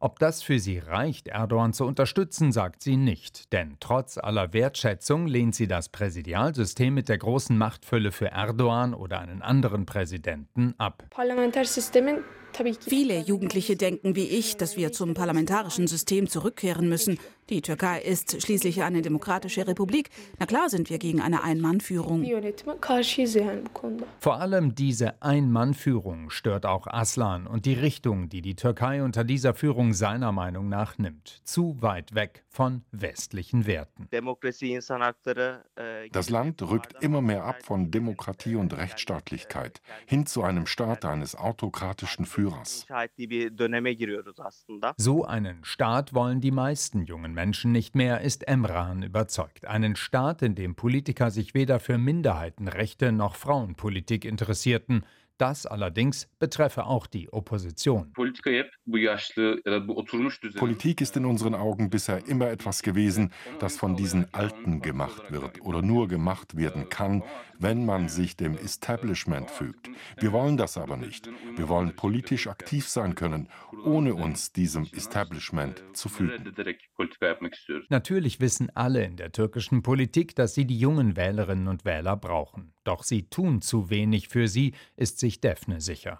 Ob 0.00 0.18
das 0.18 0.42
für 0.42 0.58
sie 0.58 0.78
reicht, 0.78 1.28
Erdogan 1.28 1.72
zu 1.72 1.84
unterstützen, 1.84 2.52
sagt 2.52 2.82
sie 2.82 2.96
nicht. 2.96 3.52
Denn 3.52 3.76
trotz 3.80 4.18
aller 4.18 4.52
Wertschätzung 4.52 5.26
lehnt 5.26 5.54
sie 5.54 5.68
das 5.68 5.88
Präsidialsystem 5.88 6.94
mit 6.94 7.08
der 7.08 7.18
großen 7.18 7.56
Machtfülle 7.56 8.12
für 8.12 8.26
Erdogan 8.26 8.94
oder 8.94 9.20
einen 9.20 9.42
anderen 9.42 9.86
Präsidenten 9.86 10.74
ab. 10.78 11.04
Viele 12.80 13.20
Jugendliche 13.20 13.76
denken 13.76 14.16
wie 14.16 14.26
ich, 14.26 14.56
dass 14.56 14.76
wir 14.76 14.92
zum 14.92 15.14
parlamentarischen 15.14 15.86
System 15.86 16.28
zurückkehren 16.28 16.88
müssen. 16.88 17.18
Die 17.48 17.62
Türkei 17.62 18.00
ist 18.00 18.42
schließlich 18.42 18.82
eine 18.82 19.02
demokratische 19.02 19.68
Republik. 19.68 20.10
Na 20.40 20.46
klar 20.46 20.68
sind 20.68 20.90
wir 20.90 20.98
gegen 20.98 21.20
eine 21.20 21.44
Ein-Mann-Führung. 21.44 22.26
Vor 24.18 24.40
allem 24.40 24.74
diese 24.74 25.22
Ein-Mann-Führung 25.22 26.30
stört 26.30 26.66
auch 26.66 26.88
Aslan 26.88 27.46
und 27.46 27.64
die 27.66 27.74
Richtung, 27.74 28.28
die 28.28 28.42
die 28.42 28.56
Türkei 28.56 29.02
unter 29.02 29.22
dieser 29.22 29.54
Führung 29.54 29.92
seiner 29.92 30.32
Meinung 30.32 30.68
nach 30.68 30.98
nimmt. 30.98 31.40
Zu 31.44 31.80
weit 31.80 32.16
weg 32.16 32.42
von 32.48 32.82
westlichen 32.90 33.66
Werten. 33.66 34.08
Das 36.10 36.30
Land 36.30 36.62
rückt 36.62 36.94
immer 37.00 37.20
mehr 37.20 37.44
ab 37.44 37.62
von 37.62 37.90
Demokratie 37.92 38.56
und 38.56 38.76
Rechtsstaatlichkeit 38.76 39.80
hin 40.06 40.26
zu 40.26 40.42
einem 40.42 40.66
Staat 40.66 41.04
eines 41.04 41.36
autokratischen 41.36 42.26
Führers. 42.36 42.86
So 44.98 45.24
einen 45.24 45.64
Staat 45.64 46.14
wollen 46.14 46.40
die 46.42 46.50
meisten 46.50 47.04
jungen 47.06 47.32
Menschen 47.32 47.72
nicht 47.72 47.94
mehr, 47.94 48.20
ist 48.20 48.46
Emran 48.46 49.02
überzeugt. 49.02 49.64
Einen 49.64 49.96
Staat, 49.96 50.42
in 50.42 50.54
dem 50.54 50.74
Politiker 50.74 51.30
sich 51.30 51.54
weder 51.54 51.80
für 51.80 51.96
Minderheitenrechte 51.96 53.10
noch 53.10 53.36
Frauenpolitik 53.36 54.26
interessierten. 54.26 55.06
Das 55.38 55.66
allerdings 55.66 56.28
betreffe 56.38 56.86
auch 56.86 57.06
die 57.06 57.30
Opposition. 57.32 58.12
Politik 60.56 61.00
ist 61.00 61.16
in 61.16 61.26
unseren 61.26 61.54
Augen 61.54 61.90
bisher 61.90 62.26
immer 62.26 62.48
etwas 62.48 62.82
gewesen, 62.82 63.32
das 63.58 63.76
von 63.76 63.96
diesen 63.96 64.32
Alten 64.32 64.80
gemacht 64.80 65.30
wird 65.30 65.60
oder 65.60 65.82
nur 65.82 66.08
gemacht 66.08 66.56
werden 66.56 66.88
kann, 66.88 67.22
wenn 67.58 67.84
man 67.84 68.08
sich 68.08 68.36
dem 68.36 68.56
Establishment 68.56 69.50
fügt. 69.50 69.90
Wir 70.18 70.32
wollen 70.32 70.56
das 70.56 70.78
aber 70.78 70.96
nicht. 70.96 71.28
Wir 71.56 71.68
wollen 71.68 71.94
politisch 71.94 72.46
aktiv 72.46 72.88
sein 72.88 73.14
können, 73.14 73.48
ohne 73.84 74.14
uns 74.14 74.52
diesem 74.52 74.86
Establishment 74.92 75.82
zu 75.92 76.08
fügen. 76.08 76.54
Natürlich 77.88 78.40
wissen 78.40 78.70
alle 78.74 79.04
in 79.04 79.16
der 79.16 79.32
türkischen 79.32 79.82
Politik, 79.82 80.34
dass 80.34 80.54
sie 80.54 80.66
die 80.66 80.78
jungen 80.78 81.16
Wählerinnen 81.16 81.68
und 81.68 81.84
Wähler 81.84 82.16
brauchen. 82.16 82.72
Doch 82.86 83.02
sie 83.02 83.24
tun 83.24 83.62
zu 83.62 83.90
wenig 83.90 84.28
für 84.28 84.46
sie, 84.46 84.72
ist 84.96 85.18
sich 85.18 85.40
Daphne 85.40 85.80
sicher. 85.80 86.18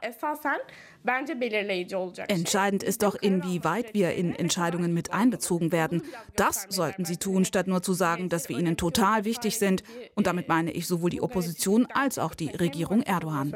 Entscheidend 2.29 2.83
ist 2.83 3.03
doch, 3.03 3.15
inwieweit 3.15 3.95
wir 3.95 4.15
in 4.15 4.35
Entscheidungen 4.35 4.93
mit 4.93 5.13
einbezogen 5.13 5.73
werden. 5.73 6.03
Das 6.35 6.67
sollten 6.69 7.05
sie 7.05 7.17
tun, 7.17 7.45
statt 7.45 7.67
nur 7.67 7.83
zu 7.83 7.93
sagen, 7.93 8.29
dass 8.29 8.49
wir 8.49 8.59
ihnen 8.59 8.77
total 8.77 9.25
wichtig 9.25 9.59
sind. 9.59 9.83
Und 10.15 10.27
damit 10.27 10.49
meine 10.49 10.73
ich 10.73 10.87
sowohl 10.87 11.11
die 11.11 11.21
Opposition 11.21 11.87
als 11.93 12.19
auch 12.19 12.35
die 12.35 12.49
Regierung 12.49 13.03
Erdogan. 13.03 13.53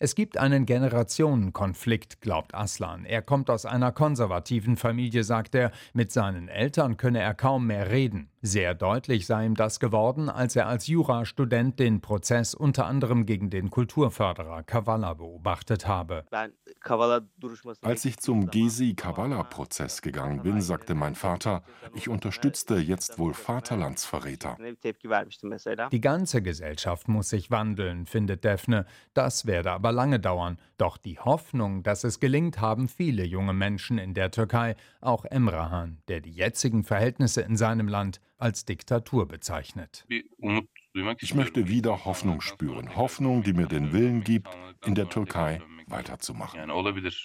Es 0.00 0.14
gibt 0.14 0.38
einen 0.38 0.66
Generationenkonflikt, 0.66 2.20
glaubt 2.20 2.54
Aslan. 2.54 3.04
Er 3.04 3.22
kommt 3.22 3.50
aus 3.50 3.66
einer 3.66 3.92
konservativen 3.92 4.76
Familie, 4.76 5.24
sagt 5.24 5.54
er. 5.54 5.72
Mit 5.92 6.12
seinen 6.12 6.48
Eltern 6.48 6.96
könne 6.96 7.20
er 7.20 7.34
kaum 7.34 7.66
mehr 7.66 7.90
reden. 7.90 8.30
Sehr 8.40 8.74
deutlich 8.74 9.26
sei 9.26 9.46
ihm 9.46 9.56
das 9.56 9.80
geworden, 9.80 10.28
als 10.28 10.54
er 10.54 10.68
als 10.68 10.86
Jurastudent 10.86 11.80
den 11.80 12.00
Prozess 12.00 12.54
unter 12.54 12.86
anderem 12.86 13.26
gegen 13.26 13.50
den 13.50 13.68
Kulturförderer 13.68 14.62
Kavala 14.62 15.14
beobachtet 15.14 15.87
habe. 15.88 16.24
Als 17.82 18.04
ich 18.04 18.18
zum 18.18 18.50
Gezi-Kavala-Prozess 18.50 20.02
gegangen 20.02 20.42
bin, 20.42 20.60
sagte 20.60 20.94
mein 20.94 21.14
Vater, 21.14 21.64
ich 21.94 22.08
unterstützte 22.08 22.76
jetzt 22.76 23.18
wohl 23.18 23.34
Vaterlandsverräter. 23.34 24.56
Die 25.90 26.00
ganze 26.00 26.42
Gesellschaft 26.42 27.08
muss 27.08 27.30
sich 27.30 27.50
wandeln, 27.50 28.06
findet 28.06 28.44
Daphne. 28.44 28.86
Das 29.14 29.46
werde 29.46 29.72
aber 29.72 29.90
lange 29.90 30.20
dauern. 30.20 30.58
Doch 30.76 30.96
die 30.96 31.18
Hoffnung, 31.18 31.82
dass 31.82 32.04
es 32.04 32.20
gelingt, 32.20 32.60
haben 32.60 32.88
viele 32.88 33.24
junge 33.24 33.52
Menschen 33.52 33.98
in 33.98 34.14
der 34.14 34.30
Türkei, 34.30 34.76
auch 35.00 35.24
Emrahan, 35.24 35.98
der 36.08 36.20
die 36.20 36.30
jetzigen 36.30 36.84
Verhältnisse 36.84 37.40
in 37.40 37.56
seinem 37.56 37.88
Land 37.88 38.20
als 38.38 38.64
Diktatur 38.64 39.26
bezeichnet. 39.26 40.06
Ich 41.20 41.34
möchte 41.34 41.68
wieder 41.68 42.04
Hoffnung 42.04 42.40
spüren. 42.40 42.96
Hoffnung, 42.96 43.42
die 43.42 43.52
mir 43.52 43.66
den 43.66 43.92
Willen 43.92 44.22
gibt, 44.22 44.48
in 44.84 44.94
der 44.94 45.08
Türkei 45.08 45.60
weiterzumachen. 45.90 46.60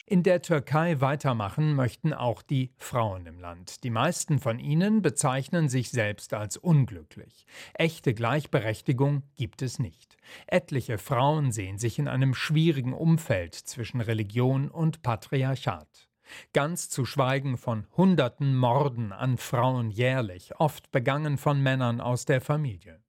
In 0.06 0.24
der 0.24 0.42
Türkei 0.42 1.02
weitermachen 1.02 1.76
möchten 1.76 2.14
auch 2.14 2.42
die 2.42 2.72
Frauen 2.78 3.26
im 3.26 3.40
Land. 3.40 3.84
Die 3.84 3.90
meisten 3.90 4.40
von 4.40 4.60
ihnen 4.60 5.02
bezeichnen 5.02 5.70
sich 5.70 5.90
selbst 5.90 6.34
als 6.34 6.58
unglücklich. 6.58 7.46
Echte 7.74 8.14
Gleichberechtigung 8.14 9.24
gibt 9.36 9.62
es 9.62 9.80
nicht. 9.80 10.18
Etliche 10.48 10.98
Frauen 10.98 11.52
sehen 11.52 11.78
sich 11.78 12.00
in 12.00 12.08
einem 12.08 12.34
schwierigen 12.34 12.94
Umfeld 12.94 13.54
zwischen 13.54 14.02
Religion 14.02 14.70
und 14.70 15.02
Patriarchat. 15.02 16.10
Ganz 16.54 16.90
zu 16.90 17.06
schweigen 17.06 17.58
von 17.58 17.86
hunderten 17.98 18.56
Morden 18.56 19.12
an 19.12 19.38
Frauen 19.38 19.92
jährlich, 19.92 20.56
oft 20.58 20.92
begangen 20.92 21.38
von 21.38 21.62
Männern 21.62 22.02
aus 22.02 22.26
der 22.26 22.42
Familie. 22.42 23.03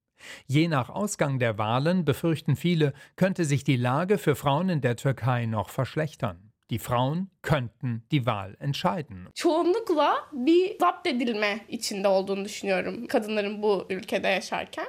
Je 0.47 0.69
nach 0.69 0.89
Ausgang 0.91 1.39
der 1.39 1.59
Wahlen, 1.59 2.05
befürchten 2.05 2.57
viele, 2.57 2.93
könnte 3.17 3.45
sich 3.45 3.65
die 3.65 3.77
Lage 3.77 4.19
für 4.19 4.37
Frauen 4.37 4.69
in 4.69 4.81
der 4.81 4.97
Türkei 4.97 5.47
noch 5.47 5.71
verschlechtern. 5.71 6.53
Die 6.71 6.79
Frauen 6.79 7.31
könnten 7.43 8.05
die 8.11 8.25
Wahl 8.25 8.57
entscheiden. 8.59 9.29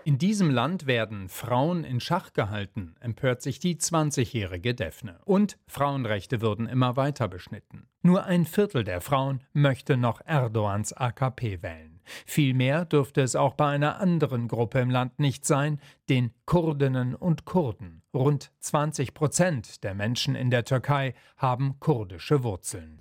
In 0.05 0.17
diesem 0.17 0.50
Land 0.50 0.88
werden 0.88 1.27
Frauen 1.27 1.84
in 1.84 2.00
Schach 2.00 2.32
gehalten, 2.32 2.96
empört 3.01 3.41
sich 3.41 3.60
die 3.60 3.75
20-jährige 3.75 4.74
Daphne. 4.74 5.20
Und 5.25 5.58
Frauenrechte 5.67 6.39
würden 6.39 6.67
immer 6.67 6.96
weiter 6.96 7.27
beschnitten. 7.27 7.89
Nur 8.01 8.24
ein 8.24 8.46
Viertel 8.46 8.86
der 8.86 9.01
Frauen 9.01 9.44
möchte 9.51 9.98
noch 9.98 10.22
Erdogans 10.25 10.94
AKP 10.94 11.62
wählen. 11.62 11.95
Viel 12.26 12.54
mehr 12.54 12.86
dürfte 12.86 13.22
es 13.22 13.36
auch 13.36 13.54
bei 13.54 13.68
einer 13.68 14.00
anderen 14.00 14.48
Gruppe 14.48 14.80
im 14.80 14.90
Land 14.90 15.20
nicht 15.20 15.46
sein, 15.46 15.80
den 16.10 16.32
Kurdinnen 16.46 17.16
und 17.16 17.46
Kurden. 17.46 18.02
Rund 18.14 18.52
20 18.60 19.14
Prozent 19.14 19.84
der 19.84 19.94
Menschen 19.94 20.36
in 20.36 20.50
der 20.50 20.64
Türkei 20.64 21.14
haben 21.38 21.80
kurdische 21.80 22.44
Wurzeln. 22.44 23.00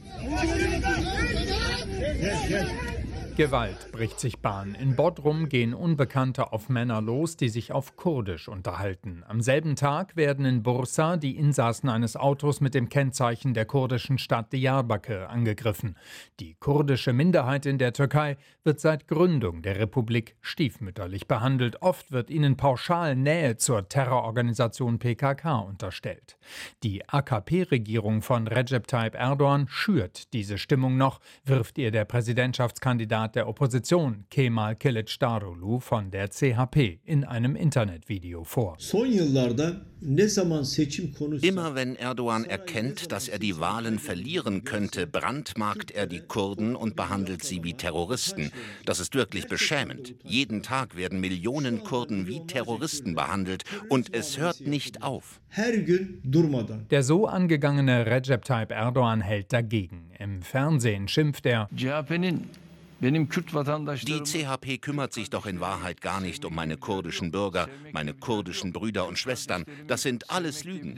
Gewalt 3.37 3.91
bricht 3.91 4.21
sich 4.21 4.39
Bahn. 4.39 4.77
In 4.77 4.95
Bodrum 4.95 5.49
gehen 5.49 5.75
Unbekannte 5.75 6.53
auf 6.53 6.69
Männer 6.69 7.03
los, 7.03 7.37
die 7.37 7.49
sich 7.49 7.73
auf 7.73 7.97
Kurdisch 7.97 8.47
unterhalten. 8.47 9.25
Am 9.27 9.41
selben 9.41 9.75
Tag 9.75 10.15
werden 10.15 10.45
in 10.45 10.63
Bursa 10.63 11.17
die 11.17 11.37
Insassen 11.37 11.89
eines 11.89 12.17
Autos 12.17 12.61
mit 12.61 12.75
dem 12.75 12.89
Kennzeichen 12.89 13.53
der 13.53 13.65
kurdischen 13.65 14.19
Stadt 14.19 14.53
Diyarbakir 14.53 15.31
angegriffen. 15.31 15.97
Die 16.39 16.55
kurdische 16.55 17.13
Minderheit 17.13 17.67
in 17.67 17.79
der 17.79 17.93
Türkei 17.93 18.37
wird 18.63 18.79
seit 18.79 19.09
Gründung 19.09 19.63
der 19.63 19.81
Republik 19.81 20.37
stiefmütterlich 20.41 21.27
behandelt. 21.27 21.83
Oft 21.83 22.13
wird 22.13 22.31
ihnen 22.31 22.57
pauschal 22.57 23.17
Nähe 23.17 23.57
zur 23.57 23.89
Terrororganisation 23.89 25.01
PKK 25.01 25.59
unterstellt. 25.59 26.37
Die 26.85 27.09
AKP-Regierung 27.09 28.23
von 28.23 28.47
Recep 28.47 28.87
Tayyip 28.87 29.17
Erdogan 29.17 29.67
schürt 29.69 30.33
diese 30.33 30.57
Stimmung 30.57 30.97
noch, 30.97 31.19
wirft 31.45 31.79
ihr 31.79 31.91
der 31.91 32.05
Präsidentschaftskandidat 32.05 33.24
Kandidat 33.25 33.35
der 33.35 33.49
Opposition 33.49 34.25
Kemal 34.31 34.75
Kılıçdaroğlu 34.75 35.81
von 35.81 36.11
der 36.11 36.29
CHP 36.29 37.01
in 37.05 37.25
einem 37.25 37.57
Internetvideo 37.57 38.45
vor. 38.45 38.77
Immer 41.43 41.75
wenn 41.75 41.97
Erdogan 41.97 42.45
erkennt, 42.45 43.11
dass 43.11 43.29
er 43.29 43.39
die 43.39 43.59
Wahlen 43.59 43.99
verlieren 43.99 44.65
könnte, 44.65 45.07
brandmarkt 45.07 45.91
er 45.93 46.07
die 46.07 46.21
Kurden 46.21 46.77
und 46.77 46.95
behandelt 46.95 47.43
sie 47.43 47.65
wie 47.65 47.73
Terroristen. 47.73 48.51
Das 48.85 49.01
ist 49.01 49.15
wirklich 49.15 49.47
beschämend. 49.47 50.15
Jeden 50.23 50.63
Tag 50.63 50.97
werden 50.97 51.21
Millionen 51.21 51.83
Kurden 51.85 52.27
wie 52.27 52.47
Terroristen 52.47 53.15
behandelt 53.15 53.65
und 53.89 54.15
es 54.15 54.39
hört 54.39 54.61
nicht 54.61 55.03
auf. 55.03 55.41
Der 56.91 57.03
so 57.03 57.27
angegangene 57.27 58.07
Recep 58.07 58.45
Tayyip 58.45 58.73
Erdogan 58.73 59.23
hält 59.23 59.53
dagegen. 59.53 60.11
Im 60.19 60.43
Fernsehen 60.43 61.09
schimpft 61.09 61.47
er. 61.47 61.69
Die 63.01 64.23
CHP 64.23 64.79
kümmert 64.79 65.13
sich 65.13 65.31
doch 65.31 65.47
in 65.47 65.61
Wahrheit 65.61 66.01
gar 66.01 66.21
nicht 66.21 66.45
um 66.45 66.55
meine 66.55 66.77
kurdischen 66.77 67.31
Bürger, 67.31 67.69
meine 67.93 68.15
kurdischen 68.15 68.73
Brüder 68.73 69.07
und 69.07 69.19
Schwestern. 69.19 69.65
Das 69.87 70.03
sind 70.03 70.31
alles 70.31 70.65
Lügen. 70.65 70.95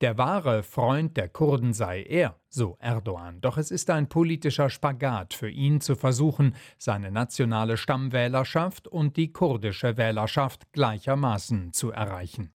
Der 0.00 0.16
wahre 0.16 0.62
Freund 0.62 1.16
der 1.18 1.28
Kurden 1.28 1.74
sei 1.74 2.02
er, 2.02 2.36
so 2.48 2.78
Erdogan. 2.80 3.42
Doch 3.42 3.58
es 3.58 3.70
ist 3.70 3.90
ein 3.90 4.08
politischer 4.08 4.70
Spagat 4.70 5.34
für 5.34 5.50
ihn 5.50 5.82
zu 5.82 5.96
versuchen, 5.96 6.54
seine 6.78 7.10
nationale 7.10 7.76
Stammwählerschaft 7.76 8.88
und 8.88 9.18
die 9.18 9.32
kurdische 9.32 9.98
Wählerschaft 9.98 10.72
gleichermaßen 10.72 11.74
zu 11.74 11.90
erreichen. 11.90 12.54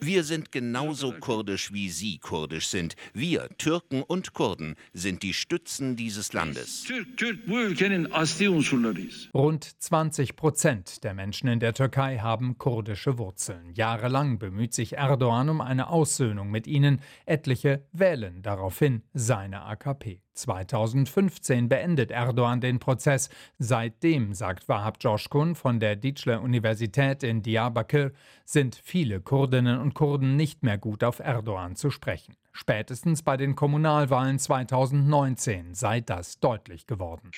Wir 0.00 0.24
sind 0.24 0.50
genauso 0.50 1.12
kurdisch, 1.12 1.74
wie 1.74 1.90
Sie 1.90 2.18
kurdisch 2.18 2.68
sind. 2.68 2.96
Wir, 3.12 3.50
Türken 3.58 4.02
und 4.02 4.32
Kurden, 4.32 4.76
sind 4.94 5.22
die 5.22 5.34
Stützen 5.34 5.94
dieses 5.94 6.32
Landes. 6.32 6.86
Rund 9.34 9.82
20 9.82 10.36
Prozent 10.36 11.04
der 11.04 11.12
Menschen 11.12 11.48
in 11.48 11.60
der 11.60 11.74
Türkei 11.74 12.18
haben 12.18 12.56
kurdische 12.56 13.18
Wurzeln. 13.18 13.74
Jahrelang 13.74 14.38
bemüht 14.38 14.72
sich 14.72 14.96
Erdogan 14.96 15.50
um 15.50 15.60
eine 15.60 15.90
Aussöhnung 15.90 16.50
mit 16.50 16.66
ihnen. 16.66 17.02
Etliche 17.26 17.84
wählen 17.92 18.40
daraufhin 18.40 19.02
seine 19.12 19.64
AKP. 19.64 20.22
2015 20.34 21.68
beendet 21.68 22.10
Erdogan 22.10 22.60
den 22.60 22.78
Prozess. 22.78 23.28
Seitdem, 23.58 24.34
sagt 24.34 24.68
Wahab 24.68 24.98
Joshkun 25.00 25.54
von 25.54 25.80
der 25.80 25.96
Dicle 25.96 26.40
Universität 26.40 27.22
in 27.22 27.42
Diyarbakir, 27.42 28.12
sind 28.44 28.76
viele 28.76 29.20
Kurdinnen 29.20 29.78
und 29.78 29.94
Kurden 29.94 30.36
nicht 30.36 30.62
mehr 30.62 30.78
gut 30.78 31.04
auf 31.04 31.18
Erdogan 31.18 31.76
zu 31.76 31.90
sprechen. 31.90 32.36
Spätestens 32.52 33.22
bei 33.22 33.36
den 33.36 33.54
Kommunalwahlen 33.54 34.38
2019 34.38 35.74
sei 35.74 36.00
das 36.00 36.40
deutlich 36.40 36.86
geworden. 36.86 37.30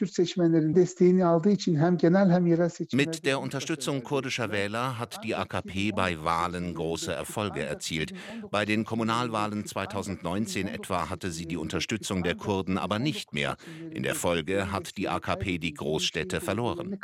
Mit 2.92 3.26
der 3.26 3.40
Unterstützung 3.40 4.02
kurdischer 4.02 4.50
Wähler 4.50 4.98
hat 4.98 5.22
die 5.22 5.34
AKP 5.34 5.92
bei 5.92 6.24
Wahlen 6.24 6.74
große 6.74 7.12
Erfolge 7.12 7.62
erzielt. 7.62 8.14
Bei 8.50 8.64
den 8.64 8.84
Kommunalwahlen 8.84 9.66
2019 9.66 10.66
etwa 10.66 11.10
hatte 11.10 11.30
sie 11.30 11.46
die 11.46 11.58
Unterstützung 11.58 12.22
der 12.22 12.34
Kurden 12.34 12.78
aber 12.78 12.98
nicht 12.98 13.34
mehr. 13.34 13.56
In 13.90 14.02
der 14.02 14.14
Folge 14.14 14.72
hat 14.72 14.96
die 14.96 15.08
AKP 15.08 15.58
die 15.58 15.74
Großstädte 15.74 16.40
verloren. 16.40 16.98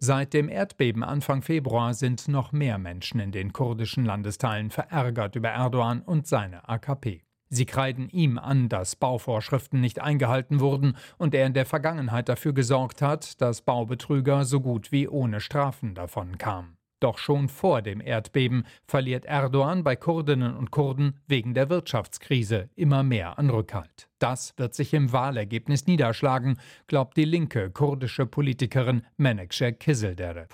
Seit 0.00 0.32
dem 0.32 0.48
Erdbeben 0.48 1.02
Anfang 1.02 1.42
Februar 1.42 1.94
sind 1.94 2.28
noch 2.28 2.52
mehr 2.52 2.78
Menschen 2.78 3.18
in 3.20 3.32
den 3.32 3.52
kurdischen 3.52 4.04
Landesteilen 4.04 4.70
verärgert 4.70 5.34
über 5.36 5.48
Erdogan 5.48 6.00
und 6.00 6.26
seine 6.44 6.68
AKP. 6.68 7.22
Sie 7.48 7.66
kreiden 7.66 8.08
ihm 8.10 8.38
an, 8.38 8.68
dass 8.68 8.96
Bauvorschriften 8.96 9.80
nicht 9.80 10.00
eingehalten 10.00 10.60
wurden 10.60 10.96
und 11.16 11.34
er 11.34 11.46
in 11.46 11.54
der 11.54 11.64
Vergangenheit 11.64 12.28
dafür 12.28 12.52
gesorgt 12.52 13.00
hat, 13.00 13.40
dass 13.40 13.62
Baubetrüger 13.62 14.44
so 14.44 14.60
gut 14.60 14.92
wie 14.92 15.08
ohne 15.08 15.40
Strafen 15.40 15.94
davon 15.94 16.36
kamen. 16.36 16.76
Doch 17.00 17.18
schon 17.18 17.48
vor 17.48 17.80
dem 17.80 18.00
Erdbeben 18.00 18.66
verliert 18.86 19.24
Erdogan 19.24 19.84
bei 19.84 19.96
Kurdinnen 19.96 20.54
und 20.54 20.70
Kurden 20.70 21.20
wegen 21.26 21.54
der 21.54 21.70
Wirtschaftskrise 21.70 22.68
immer 22.74 23.02
mehr 23.02 23.38
an 23.38 23.48
Rückhalt. 23.50 24.08
Das 24.18 24.54
wird 24.56 24.74
sich 24.74 24.94
im 24.94 25.12
Wahlergebnis 25.12 25.86
niederschlagen, 25.86 26.58
glaubt 26.86 27.16
die 27.16 27.24
linke 27.24 27.70
kurdische 27.70 28.26
Politikerin 28.26 29.02
Menekşe 29.16 29.72
Kizildere. 29.72 30.46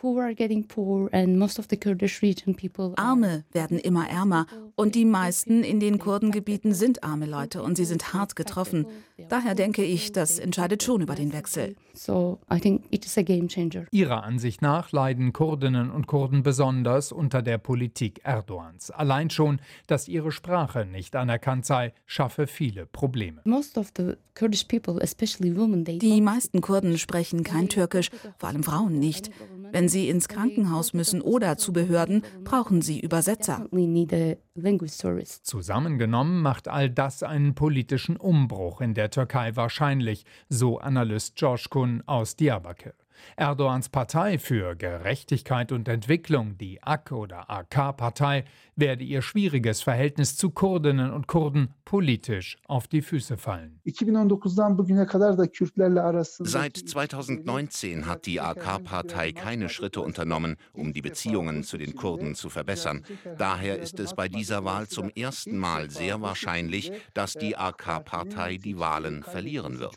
Arme 2.97 3.45
werden 3.53 3.79
immer 3.79 4.09
ärmer 4.09 4.47
und 4.77 4.95
die 4.95 5.05
meisten 5.05 5.63
in 5.63 5.79
den 5.81 5.99
Kurdengebieten 5.99 6.73
sind 6.75 7.05
arme 7.05 7.27
Leute 7.27 7.63
und 7.63 7.77
sie 7.77 7.85
sind 7.85 8.15
hart 8.15 8.35
getroffen. 8.35 8.87
Daher 9.29 9.55
denke 9.55 9.85
ich, 9.85 10.13
das 10.13 10.39
entscheidet 10.39 10.83
schon 10.83 11.03
über 11.03 11.15
den 11.15 11.33
Wechsel. 11.33 11.77
Ihrer 13.91 14.23
Ansicht 14.25 14.63
nach 14.63 14.93
leiden 14.93 15.33
Kurdinnen 15.33 15.91
und 15.91 16.07
Kurden 16.07 16.43
besonders 16.43 17.13
unter 17.13 17.43
der 17.43 17.59
Politik 17.59 18.21
Erdogans. 18.25 18.91
Allein 18.91 19.29
schon, 19.31 19.61
dass 19.87 20.09
ihre 20.09 20.33
Sprache 20.33 20.87
nicht 20.87 21.15
anerkannt 21.15 21.67
sei, 21.67 21.93
schaffe 22.07 22.47
viele 22.47 22.87
Probleme. 22.87 23.43
Die 26.01 26.21
meisten 26.21 26.61
Kurden 26.61 26.99
sprechen 26.99 27.43
kein 27.43 27.69
Türkisch, 27.69 28.11
vor 28.39 28.49
allem 28.49 28.63
Frauen 28.63 28.99
nicht. 28.99 29.31
Wenn 29.73 29.89
sie 29.89 30.09
ins 30.09 30.29
Krankenhaus 30.29 30.93
müssen 30.95 31.21
oder 31.21 31.57
zu 31.57 31.73
Behörden, 31.73 32.23
brauchen 32.45 32.83
sie 32.83 33.01
Übersetzer. 33.01 33.67
Zusammengenommen 35.43 36.43
macht 36.43 36.69
all 36.69 36.91
das 36.91 37.23
einen 37.23 37.55
politischen 37.55 38.17
Umbruch 38.17 38.81
in 38.81 38.95
der 38.95 39.11
Türkei 39.11 39.55
wahrscheinlich, 39.57 40.25
so 40.49 40.79
Analyst 40.79 41.37
George 41.37 41.67
Kun 41.71 42.03
aus 42.07 42.37
Diyarbakir. 42.37 42.95
Erdogans 43.37 43.89
Partei 43.89 44.39
für 44.39 44.77
Gerechtigkeit 44.77 45.73
und 45.73 45.89
Entwicklung, 45.89 46.57
die 46.59 46.83
AK 46.83 47.13
oder 47.13 47.51
AK-Partei, 47.51 48.45
werde 48.77 49.05
ihr 49.05 49.23
schwieriges 49.23 49.83
Verhältnis 49.83 50.37
zu 50.37 50.51
Kurdinnen 50.51 51.11
und 51.13 51.27
Kurden 51.27 51.75
politisch 51.85 52.57
auf 52.65 52.89
die 52.89 53.03
Füße 53.03 53.37
fallen. 53.37 53.81
Seit 56.39 56.77
2019 56.77 58.07
hat 58.07 58.27
die 58.27 58.41
AK-Partei 58.41 59.33
keine 59.33 59.69
Schritte 59.69 60.01
unternommen, 60.01 60.57
um 60.73 60.93
die 60.93 61.03
Beziehungen 61.03 61.63
zu 61.63 61.77
den 61.79 61.95
Kurden 61.95 62.35
zu 62.35 62.49
verbessern. 62.49 63.05
Daher 63.39 63.79
ist 63.79 64.01
es 64.01 64.15
bei 64.15 64.29
dieser 64.29 64.65
Wahl 64.65 64.89
zum 64.89 65.11
ersten 65.11 65.59
Mal 65.59 65.91
sehr 65.91 66.21
wahrscheinlich, 66.21 66.93
dass 67.15 67.35
die 67.35 67.57
AK-Partei 67.57 68.57
die 68.57 68.79
Wahlen 68.79 69.23
verlieren 69.23 69.79
wird. 69.79 69.97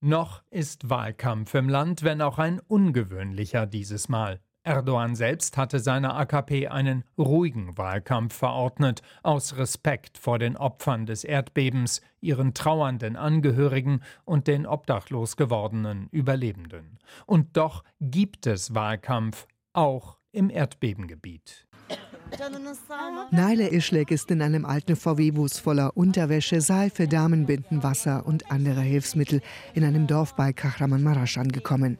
Noch 0.00 0.42
ist 0.54 0.88
Wahlkampf 0.88 1.52
im 1.54 1.68
Land, 1.68 2.04
wenn 2.04 2.22
auch 2.22 2.38
ein 2.38 2.60
ungewöhnlicher 2.60 3.66
dieses 3.66 4.08
Mal. 4.08 4.40
Erdogan 4.62 5.16
selbst 5.16 5.56
hatte 5.56 5.80
seiner 5.80 6.14
AKP 6.14 6.68
einen 6.68 7.02
ruhigen 7.18 7.76
Wahlkampf 7.76 8.34
verordnet, 8.34 9.02
aus 9.24 9.56
Respekt 9.56 10.16
vor 10.16 10.38
den 10.38 10.56
Opfern 10.56 11.06
des 11.06 11.24
Erdbebens, 11.24 12.00
ihren 12.20 12.54
trauernden 12.54 13.16
Angehörigen 13.16 14.00
und 14.24 14.46
den 14.46 14.64
obdachlos 14.64 15.36
gewordenen 15.36 16.08
Überlebenden. 16.12 16.98
Und 17.26 17.56
doch 17.56 17.82
gibt 18.00 18.46
es 18.46 18.74
Wahlkampf, 18.74 19.48
auch 19.72 20.18
im 20.30 20.50
Erdbebengebiet. 20.50 21.66
Naila 23.30 23.68
Ischlek 23.72 24.10
ist 24.10 24.30
in 24.30 24.42
einem 24.42 24.64
alten 24.64 24.96
VW-Bus 24.96 25.58
voller 25.58 25.96
Unterwäsche, 25.96 26.60
Seife, 26.60 27.06
Damenbinden, 27.06 27.82
Wasser 27.82 28.26
und 28.26 28.50
andere 28.50 28.80
Hilfsmittel 28.80 29.40
in 29.74 29.84
einem 29.84 30.06
Dorf 30.06 30.34
bei 30.34 30.52
Kahramanmaraş 30.52 31.38
angekommen. 31.38 31.98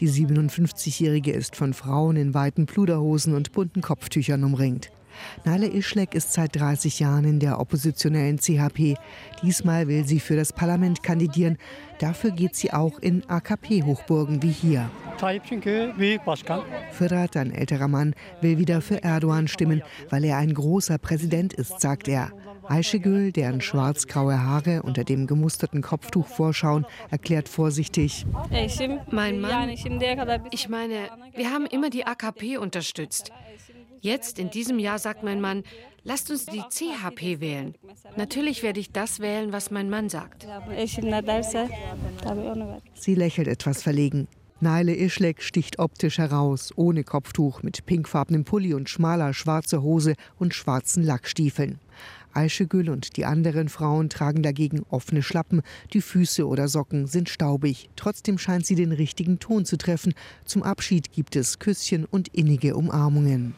Die 0.00 0.08
57-Jährige 0.08 1.32
ist 1.32 1.56
von 1.56 1.74
Frauen 1.74 2.16
in 2.16 2.34
weiten 2.34 2.66
Pluderhosen 2.66 3.34
und 3.34 3.52
bunten 3.52 3.82
Kopftüchern 3.82 4.44
umringt. 4.44 4.90
Naila 5.44 5.66
Ischlek 5.66 6.14
ist 6.14 6.32
seit 6.32 6.56
30 6.56 7.00
Jahren 7.00 7.24
in 7.24 7.40
der 7.40 7.60
oppositionellen 7.60 8.38
CHP. 8.38 8.96
Diesmal 9.42 9.88
will 9.88 10.06
sie 10.06 10.20
für 10.20 10.36
das 10.36 10.52
Parlament 10.52 11.02
kandidieren. 11.02 11.58
Dafür 11.98 12.30
geht 12.30 12.56
sie 12.56 12.72
auch 12.72 12.98
in 12.98 13.28
AKP-Hochburgen 13.28 14.42
wie 14.42 14.50
hier. 14.50 14.90
Firat, 16.92 17.36
ein 17.36 17.52
älterer 17.52 17.88
Mann, 17.88 18.14
will 18.40 18.58
wieder 18.58 18.80
für 18.80 19.02
Erdogan 19.02 19.48
stimmen, 19.48 19.82
weil 20.10 20.24
er 20.24 20.38
ein 20.38 20.54
großer 20.54 20.98
Präsident 20.98 21.52
ist, 21.52 21.80
sagt 21.80 22.08
er. 22.08 22.32
Ayşegül, 22.68 23.32
deren 23.32 23.60
schwarz-graue 23.60 24.42
Haare 24.42 24.82
unter 24.82 25.04
dem 25.04 25.26
gemusterten 25.26 25.82
Kopftuch 25.82 26.26
vorschauen, 26.26 26.86
erklärt 27.10 27.48
vorsichtig. 27.48 28.26
Mein 29.10 29.40
Mann, 29.40 29.68
ich 29.68 30.68
meine, 30.68 31.08
wir 31.34 31.50
haben 31.50 31.66
immer 31.66 31.90
die 31.90 32.06
AKP 32.06 32.58
unterstützt. 32.58 33.32
Jetzt, 34.04 34.38
in 34.38 34.50
diesem 34.50 34.78
Jahr, 34.78 34.98
sagt 34.98 35.22
mein 35.22 35.40
Mann, 35.40 35.62
lasst 36.02 36.30
uns 36.30 36.44
die 36.44 36.60
CHP 36.60 37.40
wählen. 37.40 37.74
Natürlich 38.18 38.62
werde 38.62 38.78
ich 38.78 38.92
das 38.92 39.18
wählen, 39.18 39.50
was 39.50 39.70
mein 39.70 39.88
Mann 39.88 40.10
sagt. 40.10 40.46
Sie 42.92 43.14
lächelt 43.14 43.48
etwas 43.48 43.82
verlegen. 43.82 44.28
Naile 44.60 44.94
Ischlek 44.94 45.42
sticht 45.42 45.78
optisch 45.78 46.18
heraus, 46.18 46.70
ohne 46.76 47.02
Kopftuch, 47.02 47.62
mit 47.62 47.86
pinkfarbenem 47.86 48.44
Pulli 48.44 48.74
und 48.74 48.90
schmaler 48.90 49.32
schwarzer 49.32 49.80
Hose 49.80 50.16
und 50.38 50.52
schwarzen 50.52 51.02
Lackstiefeln. 51.02 51.80
Ayşegül 52.34 52.90
und 52.90 53.16
die 53.16 53.24
anderen 53.24 53.68
Frauen 53.68 54.08
tragen 54.08 54.42
dagegen 54.42 54.82
offene 54.90 55.22
Schlappen, 55.22 55.62
die 55.92 56.00
Füße 56.00 56.46
oder 56.46 56.68
Socken 56.68 57.06
sind 57.06 57.28
staubig. 57.28 57.88
Trotzdem 57.96 58.38
scheint 58.38 58.66
sie 58.66 58.74
den 58.74 58.92
richtigen 58.92 59.38
Ton 59.38 59.64
zu 59.64 59.76
treffen. 59.76 60.14
Zum 60.44 60.62
Abschied 60.62 61.12
gibt 61.12 61.36
es 61.36 61.58
Küsschen 61.58 62.04
und 62.04 62.28
innige 62.28 62.76
Umarmungen. 62.76 63.54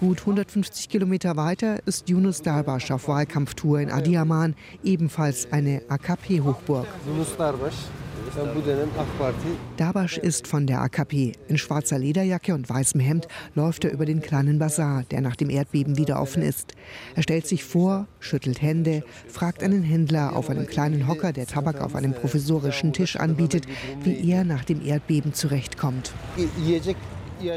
Gut 0.00 0.20
150 0.20 0.88
Kilometer 0.88 1.36
weiter 1.36 1.86
ist 1.86 2.08
Yunus 2.08 2.42
Darbash 2.42 2.90
auf 2.90 3.08
Wahlkampftour 3.08 3.80
in 3.80 3.90
Adiyaman, 3.90 4.54
ebenfalls 4.82 5.50
eine 5.52 5.82
AKP-Hochburg. 5.88 6.86
Dabasch 9.76 10.18
ist 10.18 10.46
von 10.46 10.66
der 10.66 10.80
AKP. 10.82 11.32
In 11.48 11.58
schwarzer 11.58 11.98
Lederjacke 11.98 12.54
und 12.54 12.68
weißem 12.68 13.00
Hemd 13.00 13.28
läuft 13.54 13.84
er 13.84 13.92
über 13.92 14.06
den 14.06 14.20
kleinen 14.20 14.58
Bazar, 14.58 15.04
der 15.10 15.20
nach 15.20 15.36
dem 15.36 15.50
Erdbeben 15.50 15.96
wieder 15.96 16.20
offen 16.20 16.42
ist. 16.42 16.72
Er 17.14 17.22
stellt 17.22 17.46
sich 17.46 17.64
vor, 17.64 18.06
schüttelt 18.20 18.60
Hände, 18.62 19.02
fragt 19.28 19.62
einen 19.62 19.82
Händler 19.82 20.36
auf 20.36 20.50
einem 20.50 20.66
kleinen 20.66 21.08
Hocker, 21.08 21.32
der 21.32 21.46
Tabak 21.46 21.80
auf 21.80 21.94
einem 21.94 22.12
provisorischen 22.12 22.92
Tisch 22.92 23.16
anbietet, 23.16 23.66
wie 24.02 24.30
er 24.30 24.44
nach 24.44 24.64
dem 24.64 24.84
Erdbeben 24.84 25.32
zurechtkommt. 25.32 26.12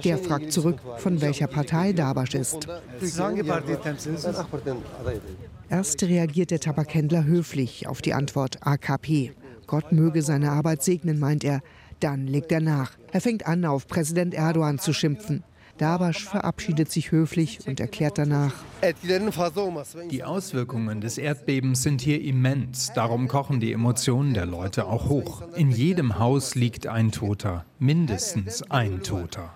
Der 0.04 0.18
fragt 0.18 0.52
zurück, 0.52 0.80
von 0.98 1.22
welcher 1.22 1.48
Partei 1.48 1.94
Dabasch 1.94 2.36
ist. 2.36 2.68
Erst 5.70 6.04
reagiert 6.04 6.52
der 6.52 6.60
Tabakhändler 6.60 7.24
höflich 7.24 7.88
auf 7.88 8.02
die 8.02 8.14
Antwort 8.14 8.66
AKP. 8.66 9.32
Gott 9.72 9.94
möge 9.94 10.22
seine 10.22 10.52
Arbeit 10.52 10.84
segnen, 10.84 11.18
meint 11.18 11.46
er. 11.46 11.62
Dann 12.02 12.28
legt 12.28 12.52
er 12.52 12.60
nach. 12.60 12.92
Er 13.14 13.22
fängt 13.22 13.48
an, 13.48 13.64
auf 13.64 13.88
Präsident 13.88 14.34
Erdogan 14.34 14.80
zu 14.80 14.92
schimpfen. 14.92 15.46
Dabasch 15.78 16.26
verabschiedet 16.26 16.92
sich 16.92 17.14
höflich 17.14 17.60
und 17.66 17.80
erklärt 17.80 18.18
danach. 18.18 18.54
Die 20.10 20.24
Auswirkungen 20.26 21.00
des 21.00 21.18
Erdbebens 21.18 21.84
sind 21.84 22.02
hier 22.02 22.22
immens. 22.22 22.92
Darum 22.94 23.30
kochen 23.30 23.62
die 23.62 23.72
Emotionen 23.72 24.34
der 24.34 24.46
Leute 24.46 24.88
auch 24.88 25.08
hoch. 25.08 25.42
In 25.56 25.72
jedem 25.72 26.20
Haus 26.20 26.56
liegt 26.56 26.88
ein 26.88 27.14
Toter, 27.14 27.64
mindestens 27.80 28.70
ein 28.70 29.02
Toter. 29.04 29.54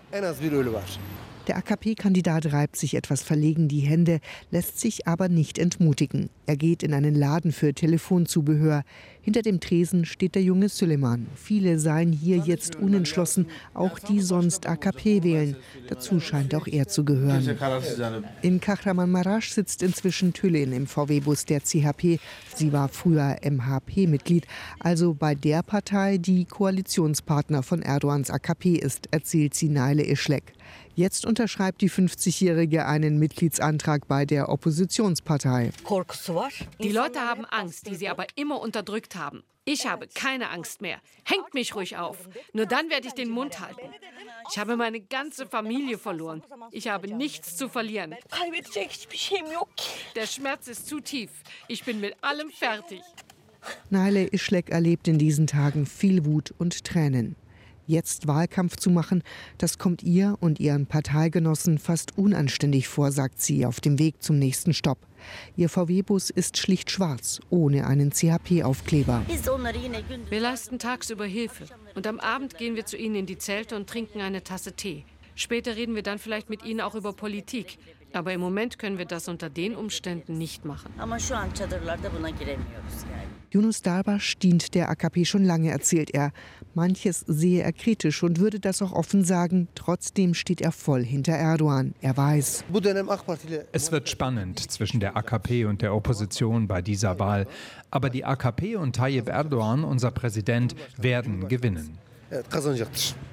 Der 1.48 1.58
AKP-Kandidat 1.58 2.52
reibt 2.54 2.76
sich 2.76 2.96
etwas 2.96 3.22
verlegen 3.22 3.68
die 3.68 3.82
Hände, 3.82 4.20
lässt 4.50 4.80
sich 4.80 5.08
aber 5.08 5.30
nicht 5.30 5.60
entmutigen. 5.60 6.30
Er 6.48 6.58
geht 6.58 6.82
in 6.82 6.94
einen 6.94 7.14
Laden 7.14 7.52
für 7.52 7.74
Telefonzubehör. 7.74 8.84
Hinter 9.22 9.44
dem 9.44 9.60
Tresen 9.60 10.06
steht 10.06 10.36
der 10.36 10.42
junge 10.42 10.70
Süleyman. 10.70 11.28
Viele 11.36 11.78
seien 11.78 12.12
hier 12.12 12.38
jetzt 12.38 12.76
unentschlossen, 12.76 13.48
auch 13.74 14.00
die 14.00 14.22
sonst 14.22 14.68
AKP 14.68 15.24
wählen. 15.24 15.56
Dazu 15.88 16.20
scheint 16.20 16.56
auch 16.56 16.68
er 16.68 16.88
zu 16.88 17.06
gehören. 17.06 17.58
In 18.42 18.60
Kahramanmaraş 18.60 19.54
sitzt 19.54 19.84
inzwischen 19.84 20.34
Tülin 20.34 20.72
im 20.72 20.88
VW-Bus 20.88 21.46
der 21.46 21.62
CHP. 21.62 22.20
Sie 22.56 22.74
war 22.74 22.90
früher 22.90 23.38
MHP-Mitglied, 23.44 24.48
also 24.80 25.14
bei 25.14 25.36
der 25.36 25.62
Partei, 25.64 26.18
die 26.18 26.46
Koalitionspartner 26.46 27.64
von 27.64 27.82
Erdogans 27.82 28.32
AKP 28.32 28.76
ist, 28.76 29.08
erzählt 29.12 29.54
sie 29.54 29.70
Naile 29.70 30.04
Ischlek. 30.04 30.54
Jetzt 30.96 31.26
unterschreibt 31.26 31.82
die 31.82 31.90
50-Jährige 31.92 32.86
einen 32.86 33.20
Mitgliedsantrag 33.20 34.08
bei 34.08 34.26
der 34.26 34.48
Oppositionspartei. 34.48 35.72
Die 36.82 36.92
Leute 36.92 37.20
haben 37.20 37.44
Angst, 37.46 37.88
die 37.88 37.96
sie 37.96 38.08
aber 38.08 38.26
immer 38.36 38.62
unterdrückt 38.62 39.18
haben. 39.18 39.44
Ich 39.66 39.88
habe 39.88 40.08
keine 40.08 40.52
Angst 40.52 40.82
mehr. 40.82 41.00
Hängt 41.26 41.54
mich 41.54 41.76
ruhig 41.76 41.98
auf. 41.98 42.30
Nur 42.54 42.66
dann 42.66 42.90
werde 42.90 43.08
ich 43.08 43.14
den 43.14 43.30
Mund 43.30 43.60
halten. 43.60 43.90
Ich 44.50 44.58
habe 44.58 44.78
meine 44.78 45.02
ganze 45.02 45.48
Familie 45.48 45.98
verloren. 45.98 46.44
Ich 46.72 46.88
habe 46.88 47.14
nichts 47.14 47.58
zu 47.58 47.68
verlieren. 47.68 48.16
Der 50.16 50.28
Schmerz 50.28 50.68
ist 50.68 50.88
zu 50.88 51.02
tief. 51.02 51.32
Ich 51.68 51.84
bin 51.84 52.00
mit 52.00 52.16
allem 52.22 52.52
fertig. 52.52 53.02
Naile 53.90 54.28
Ischlek 54.28 54.70
erlebt 54.70 55.08
in 55.08 55.18
diesen 55.18 55.48
Tagen 55.48 55.88
viel 55.88 56.26
Wut 56.26 56.54
und 56.58 56.86
Tränen. 56.86 57.36
Jetzt 57.88 58.28
Wahlkampf 58.28 58.78
zu 58.78 58.90
machen, 58.90 59.22
das 59.60 59.78
kommt 59.78 60.02
ihr 60.02 60.38
und 60.40 60.60
ihren 60.60 60.88
Parteigenossen 60.88 61.78
fast 61.78 62.18
unanständig 62.18 62.88
vor, 62.88 63.12
sagt 63.12 63.42
sie 63.42 63.66
auf 63.66 63.80
dem 63.80 64.00
Weg 64.00 64.24
zum 64.24 64.40
nächsten 64.40 64.74
Stopp. 64.74 64.98
Ihr 65.56 65.70
VW-Bus 65.70 66.30
ist 66.32 66.58
schlicht 66.58 66.90
schwarz, 66.90 67.40
ohne 67.50 67.86
einen 67.86 68.12
CHP-Aufkleber. 68.12 69.24
Wir 70.30 70.40
leisten 70.40 70.80
tagsüber 70.80 71.26
Hilfe 71.26 71.66
und 71.94 72.08
am 72.08 72.20
Abend 72.20 72.58
gehen 72.58 72.76
wir 72.76 72.86
zu 72.86 72.98
ihnen 72.98 73.16
in 73.16 73.26
die 73.26 73.38
Zelte 73.38 73.76
und 73.76 73.88
trinken 73.88 74.22
eine 74.22 74.44
Tasse 74.44 74.74
Tee. 74.74 75.06
Später 75.36 75.76
reden 75.76 75.96
wir 75.96 76.04
dann 76.04 76.18
vielleicht 76.18 76.50
mit 76.50 76.64
ihnen 76.64 76.82
auch 76.82 76.96
über 76.96 77.14
Politik. 77.14 77.78
Aber 78.16 78.32
im 78.32 78.40
Moment 78.40 78.80
können 78.80 78.98
wir 78.98 79.06
das 79.06 79.28
unter 79.28 79.50
den 79.50 79.76
Umständen 79.76 80.38
nicht 80.38 80.64
machen. 80.64 80.94
Yunus 83.52 83.82
Darbash 83.82 84.38
dient 84.38 84.74
der 84.74 84.90
AKP 84.90 85.26
schon 85.26 85.44
lange, 85.44 85.70
erzählt 85.70 86.14
er. 86.14 86.32
Manches 86.74 87.26
sehe 87.28 87.62
er 87.62 87.74
kritisch 87.74 88.24
und 88.24 88.40
würde 88.40 88.60
das 88.60 88.82
auch 88.82 88.94
offen 88.94 89.24
sagen. 89.24 89.68
Trotzdem 89.76 90.34
steht 90.34 90.62
er 90.62 90.72
voll 90.72 91.04
hinter 91.04 91.34
Erdogan. 91.34 91.94
Er 92.02 92.16
weiß. 92.16 92.66
Es 93.72 93.92
wird 93.92 94.10
spannend 94.10 94.72
zwischen 94.72 95.00
der 95.00 95.18
AKP 95.18 95.66
und 95.66 95.82
der 95.82 95.94
Opposition 95.94 96.68
bei 96.68 96.82
dieser 96.82 97.20
Wahl. 97.20 97.48
Aber 97.92 98.10
die 98.10 98.26
AKP 98.26 98.78
und 98.78 98.96
Tayyip 98.96 99.28
Erdogan, 99.28 99.84
unser 99.84 100.12
Präsident, 100.12 100.76
werden 100.98 101.48
gewinnen. 101.48 101.98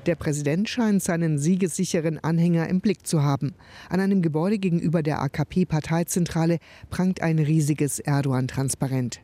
Der 0.06 0.14
Präsident 0.16 0.68
scheint 0.68 1.02
seinen 1.02 1.38
siegessicheren 1.38 2.18
Anhänger 2.18 2.68
im 2.68 2.80
Blick 2.80 3.06
zu 3.06 3.22
haben. 3.22 3.54
An 3.88 4.00
einem 4.00 4.20
Gebäude 4.20 4.58
gegenüber 4.58 5.02
der 5.02 5.22
AKP-Parteizentrale 5.22 6.58
prangt 6.90 7.22
ein 7.22 7.38
riesiges 7.38 8.00
Erdogan-Transparent. 8.00 9.20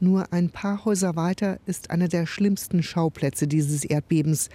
Nur 0.00 0.32
ein 0.32 0.50
paar 0.50 0.84
Häuser 0.84 1.16
weiter 1.16 1.58
ist 1.66 1.90
einer 1.90 2.08
der 2.08 2.26
schlimmsten 2.26 2.82
Schauplätze 2.82 3.46
dieses 3.46 3.84
Erdbebens. 3.84 4.48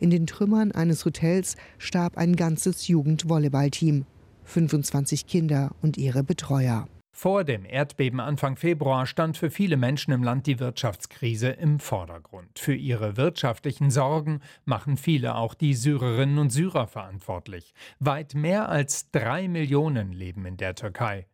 In 0.00 0.10
den 0.10 0.26
Trümmern 0.26 0.72
eines 0.72 1.04
Hotels 1.04 1.56
starb 1.78 2.16
ein 2.18 2.36
ganzes 2.36 2.88
Jugendvolleyballteam. 2.88 4.04
25 4.44 5.26
Kinder 5.26 5.70
und 5.80 5.96
ihre 5.96 6.22
Betreuer. 6.22 6.86
Vor 7.16 7.44
dem 7.44 7.64
Erdbeben 7.64 8.18
Anfang 8.18 8.56
Februar 8.56 9.06
stand 9.06 9.36
für 9.36 9.48
viele 9.48 9.76
Menschen 9.76 10.12
im 10.12 10.24
Land 10.24 10.48
die 10.48 10.58
Wirtschaftskrise 10.58 11.48
im 11.48 11.78
Vordergrund. 11.78 12.58
Für 12.58 12.74
ihre 12.74 13.16
wirtschaftlichen 13.16 13.92
Sorgen 13.92 14.40
machen 14.64 14.96
viele 14.96 15.36
auch 15.36 15.54
die 15.54 15.74
Syrerinnen 15.74 16.38
und 16.38 16.50
Syrer 16.50 16.88
verantwortlich. 16.88 17.72
Weit 18.00 18.34
mehr 18.34 18.68
als 18.68 19.12
drei 19.12 19.46
Millionen 19.46 20.10
leben 20.10 20.44
in 20.44 20.56
der 20.56 20.74
Türkei. 20.74 21.28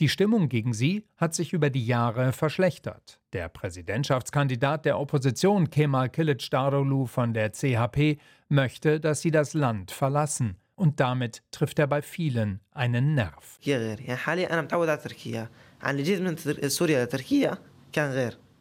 Die 0.00 0.08
Stimmung 0.08 0.48
gegen 0.48 0.72
sie 0.72 1.04
hat 1.18 1.34
sich 1.34 1.52
über 1.52 1.68
die 1.68 1.84
Jahre 1.84 2.32
verschlechtert. 2.32 3.20
Der 3.34 3.50
Präsidentschaftskandidat 3.50 4.86
der 4.86 4.98
Opposition 4.98 5.68
Kemal 5.68 6.06
Kılıçdaroğlu 6.06 7.06
von 7.06 7.34
der 7.34 7.52
CHP 7.52 8.18
möchte, 8.48 9.00
dass 9.00 9.20
sie 9.20 9.32
das 9.32 9.52
Land 9.52 9.90
verlassen 9.90 10.56
und 10.76 11.00
damit 11.00 11.42
trifft 11.50 11.78
er 11.78 11.86
bei 11.86 12.02
vielen 12.02 12.60
einen 12.72 13.14
Nerv. 13.14 13.58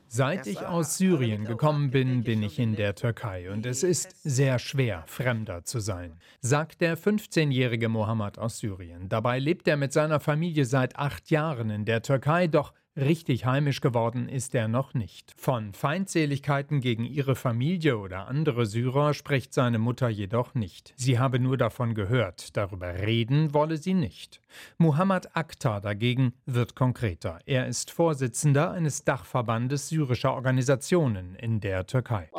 Seit 0.08 0.48
ich 0.48 0.62
aus 0.62 0.98
Syrien 0.98 1.44
gekommen 1.44 1.92
bin, 1.92 2.24
bin 2.24 2.42
ich 2.42 2.58
in 2.58 2.76
der 2.76 2.96
Türkei 2.96 3.52
und 3.52 3.66
es 3.66 3.84
ist 3.84 4.24
sehr 4.24 4.60
schwer, 4.60 5.04
Fremder 5.08 5.66
zu 5.66 5.80
sein, 5.80 6.20
sagt 6.40 6.80
der 6.80 6.98
15-jährige 6.98 7.90
Mohammed 7.90 8.40
aus 8.40 8.60
Syrien. 8.60 9.10
Dabei 9.10 9.40
lebt 9.40 9.68
er 9.68 9.76
mit 9.76 9.92
seiner 9.92 10.22
Familie 10.22 10.64
seit 10.64 10.96
acht 10.96 11.32
Jahren 11.32 11.70
in 11.70 11.84
der 11.84 12.02
Türkei, 12.02 12.48
doch 12.48 12.74
Richtig 12.98 13.46
heimisch 13.46 13.82
geworden 13.82 14.30
ist 14.30 14.56
er 14.56 14.70
noch 14.70 14.94
nicht. 14.94 15.34
Von 15.36 15.74
Feindseligkeiten 15.74 16.80
gegen 16.80 17.04
ihre 17.04 17.36
Familie 17.36 17.98
oder 17.98 18.30
andere 18.30 18.66
Syrer 18.66 19.14
spricht 19.14 19.54
seine 19.54 19.80
Mutter 19.80 20.08
jedoch 20.08 20.56
nicht. 20.56 20.94
Sie 20.96 21.20
habe 21.20 21.40
nur 21.40 21.58
davon 21.58 21.94
gehört, 21.94 22.56
darüber 22.56 22.94
reden 22.94 23.54
wolle 23.54 23.76
sie 23.76 23.94
nicht. 23.94 24.40
Muhammad 24.78 25.36
Akhtar 25.36 25.82
dagegen 25.82 26.36
wird 26.46 26.76
konkreter. 26.76 27.40
Er 27.46 27.68
ist 27.68 27.92
Vorsitzender 27.92 28.72
eines 28.72 29.04
Dachverbandes 29.04 29.90
syrischer 29.90 30.34
Organisationen 30.34 31.36
in 31.36 31.60
der 31.60 31.86
Türkei. 31.88 32.30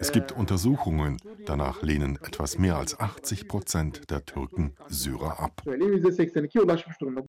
Es 0.00 0.12
gibt 0.12 0.30
Untersuchungen, 0.30 1.16
danach 1.44 1.82
lehnen 1.82 2.20
etwas 2.24 2.56
mehr 2.56 2.76
als 2.76 3.00
80 3.00 3.48
Prozent 3.48 4.10
der 4.10 4.24
Türken 4.24 4.76
Syrer 4.86 5.40
ab. 5.40 5.62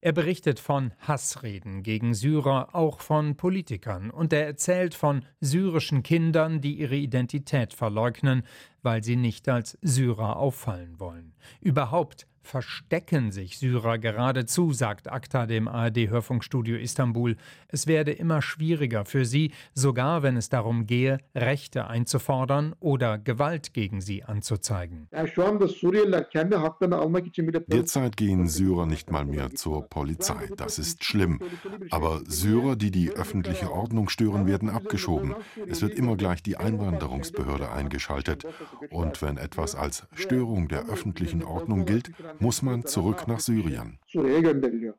Er 0.01 0.11
berichtet 0.11 0.59
von 0.59 0.93
Hassreden 0.99 1.81
gegen 1.81 2.13
Syrer, 2.13 2.75
auch 2.75 2.99
von 3.01 3.35
Politikern, 3.35 4.11
und 4.11 4.31
er 4.33 4.45
erzählt 4.45 4.93
von 4.93 5.25
syrischen 5.41 6.03
Kindern, 6.03 6.61
die 6.61 6.75
ihre 6.75 6.95
Identität 6.95 7.73
verleugnen, 7.73 8.43
weil 8.83 9.03
sie 9.03 9.15
nicht 9.15 9.49
als 9.49 9.75
Syrer 9.81 10.37
auffallen 10.37 10.99
wollen. 10.99 11.33
Überhaupt 11.61 12.27
verstecken 12.49 13.31
sich 13.31 13.59
Syrer 13.59 13.99
geradezu, 13.99 14.73
sagt 14.73 15.09
ACTA 15.11 15.45
dem 15.45 15.67
ARD-Hörfunkstudio 15.67 16.77
Istanbul. 16.77 17.35
Es 17.67 17.85
werde 17.85 18.11
immer 18.11 18.41
schwieriger 18.41 19.05
für 19.05 19.23
sie, 19.23 19.51
sogar 19.73 20.23
wenn 20.23 20.35
es 20.35 20.49
darum 20.49 20.87
gehe, 20.87 21.19
Rechte 21.35 21.87
einzufordern 21.87 22.75
oder 22.79 23.19
Gewalt 23.19 23.73
gegen 23.73 24.01
sie 24.01 24.23
anzuzeigen. 24.23 25.07
Derzeit 27.67 28.17
gehen 28.17 28.47
Syrer 28.47 28.85
nicht 28.87 29.11
mal 29.11 29.25
mehr 29.25 29.51
zur 29.53 29.87
Polizei. 29.87 30.49
Das 30.57 30.79
ist 30.79 31.03
schlimm. 31.03 31.39
Aber 31.91 32.21
Syrer, 32.25 32.75
die 32.75 32.89
die 32.89 33.11
öffentliche 33.11 33.71
Ordnung 33.71 34.09
stören, 34.09 34.47
werden 34.47 34.69
abgeschoben. 34.69 35.35
Es 35.67 35.83
wird 35.83 35.93
immer 35.93 36.15
gleich 36.17 36.41
die 36.41 36.57
Einwanderungsbehörde 36.57 37.71
eingeschaltet. 37.71 38.47
Und 38.89 39.21
wenn 39.21 39.37
etwas 39.37 39.75
als 39.75 40.07
Störung 40.15 40.67
der 40.67 40.87
öffentlichen 40.89 41.43
Ordnung 41.43 41.85
gilt, 41.85 42.11
muss 42.39 42.61
man 42.61 42.85
zurück 42.85 43.27
nach 43.27 43.39
Syrien. 43.39 43.99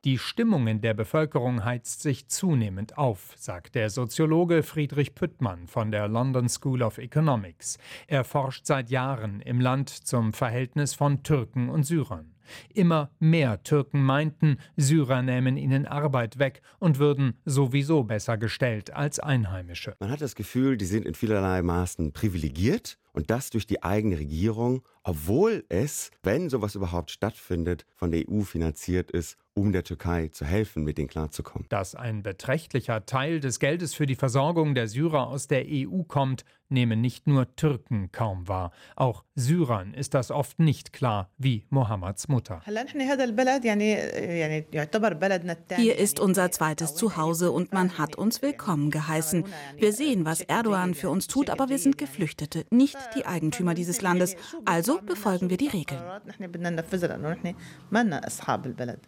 Die 0.05 0.19
Stimmung 0.19 0.67
in 0.67 0.81
der 0.81 0.95
Bevölkerung 0.95 1.65
heizt 1.65 2.03
sich 2.03 2.29
zunehmend 2.29 2.99
auf, 2.99 3.35
sagt 3.37 3.75
der 3.75 3.91
Soziologe 3.91 4.63
Friedrich 4.63 5.15
Püttmann 5.15 5.67
von 5.67 5.91
der 5.91 6.09
London 6.09 6.49
School 6.49 6.83
of 6.83 6.99
Economics. 6.99 7.79
Er 8.07 8.25
forscht 8.25 8.67
seit 8.67 8.91
Jahren 8.91 9.41
im 9.41 9.61
Land 9.61 9.89
zum 9.91 10.33
Verhältnis 10.33 10.95
von 10.95 11.23
Türken 11.23 11.69
und 11.69 11.85
Syrern. 11.85 12.35
Immer 12.73 13.11
mehr 13.19 13.63
Türken 13.63 14.03
meinten, 14.03 14.59
Syrer 14.77 15.23
nähmen 15.23 15.57
ihnen 15.57 15.87
Arbeit 15.87 16.39
weg 16.39 16.63
und 16.79 16.99
würden 16.99 17.35
sowieso 17.45 18.05
besser 18.05 18.37
gestellt 18.39 18.93
als 18.93 19.19
Einheimische. 19.19 19.95
Man 20.01 20.11
hat 20.11 20.21
das 20.21 20.35
Gefühl, 20.35 20.77
die 20.77 20.85
sind 20.85 21.07
in 21.07 21.15
vielerlei 21.15 21.63
Maßen 21.63 22.13
privilegiert 22.13 22.99
und 23.13 23.31
das 23.31 23.51
durch 23.51 23.67
die 23.67 23.83
eigene 23.83 24.19
Regierung, 24.19 24.83
obwohl 25.03 25.65
es, 25.69 26.11
wenn 26.23 26.49
sowas 26.49 26.75
überhaupt 26.75 27.11
stattfindet, 27.11 27.87
von 27.97 28.11
der 28.11 28.25
EU 28.29 28.43
finanziert 28.43 29.11
ist, 29.11 29.37
um 29.61 29.73
der 29.73 29.85
Türkei 29.85 30.29
zu 30.29 30.47
helfen, 30.47 30.85
mit 30.85 30.97
denen 30.97 31.09
klarzukommen. 31.09 31.67
Dass 31.69 31.95
ein 31.95 32.23
beträchtlicher 32.23 33.05
Teil 33.05 33.41
des 33.41 33.61
Geldes 33.61 33.93
für 33.95 34.07
die 34.07 34.15
Versorgung 34.15 34.75
der 34.75 34.89
Syrer 34.89 35.29
aus 35.29 35.49
der 35.49 35.67
EU 35.69 36.03
kommt, 36.03 36.45
nehmen 36.71 37.01
nicht 37.01 37.27
nur 37.27 37.55
Türken 37.57 38.11
kaum 38.13 38.49
wahr. 38.49 38.71
Auch 38.97 39.25
Syrern 39.35 39.93
ist 39.93 40.15
das 40.15 40.31
oft 40.31 40.59
nicht 40.59 40.93
klar, 40.93 41.31
wie 41.37 41.67
Mohammeds 41.71 42.29
Mutter. 42.29 42.63
Hier 45.77 45.99
ist 45.99 46.21
unser 46.21 46.51
zweites 46.51 46.95
Zuhause 46.95 47.51
und 47.51 47.73
man 47.73 47.99
hat 47.99 48.17
uns 48.17 48.41
willkommen 48.43 48.91
geheißen. 48.91 49.45
Wir 49.77 49.93
sehen, 49.93 50.25
was 50.25 50.41
Erdogan 50.43 50.95
für 50.95 51.11
uns 51.11 51.27
tut, 51.27 51.51
aber 51.51 51.69
wir 51.69 51.79
sind 51.79 51.99
Geflüchtete, 51.99 52.65
nicht 52.71 52.99
die 53.17 53.27
Eigentümer 53.27 53.75
dieses 53.75 54.01
Landes. 54.01 54.37
Also 54.65 55.01
befolgen 55.03 55.51
wir 55.51 55.57
die 55.57 55.69
Regeln. 55.69 56.01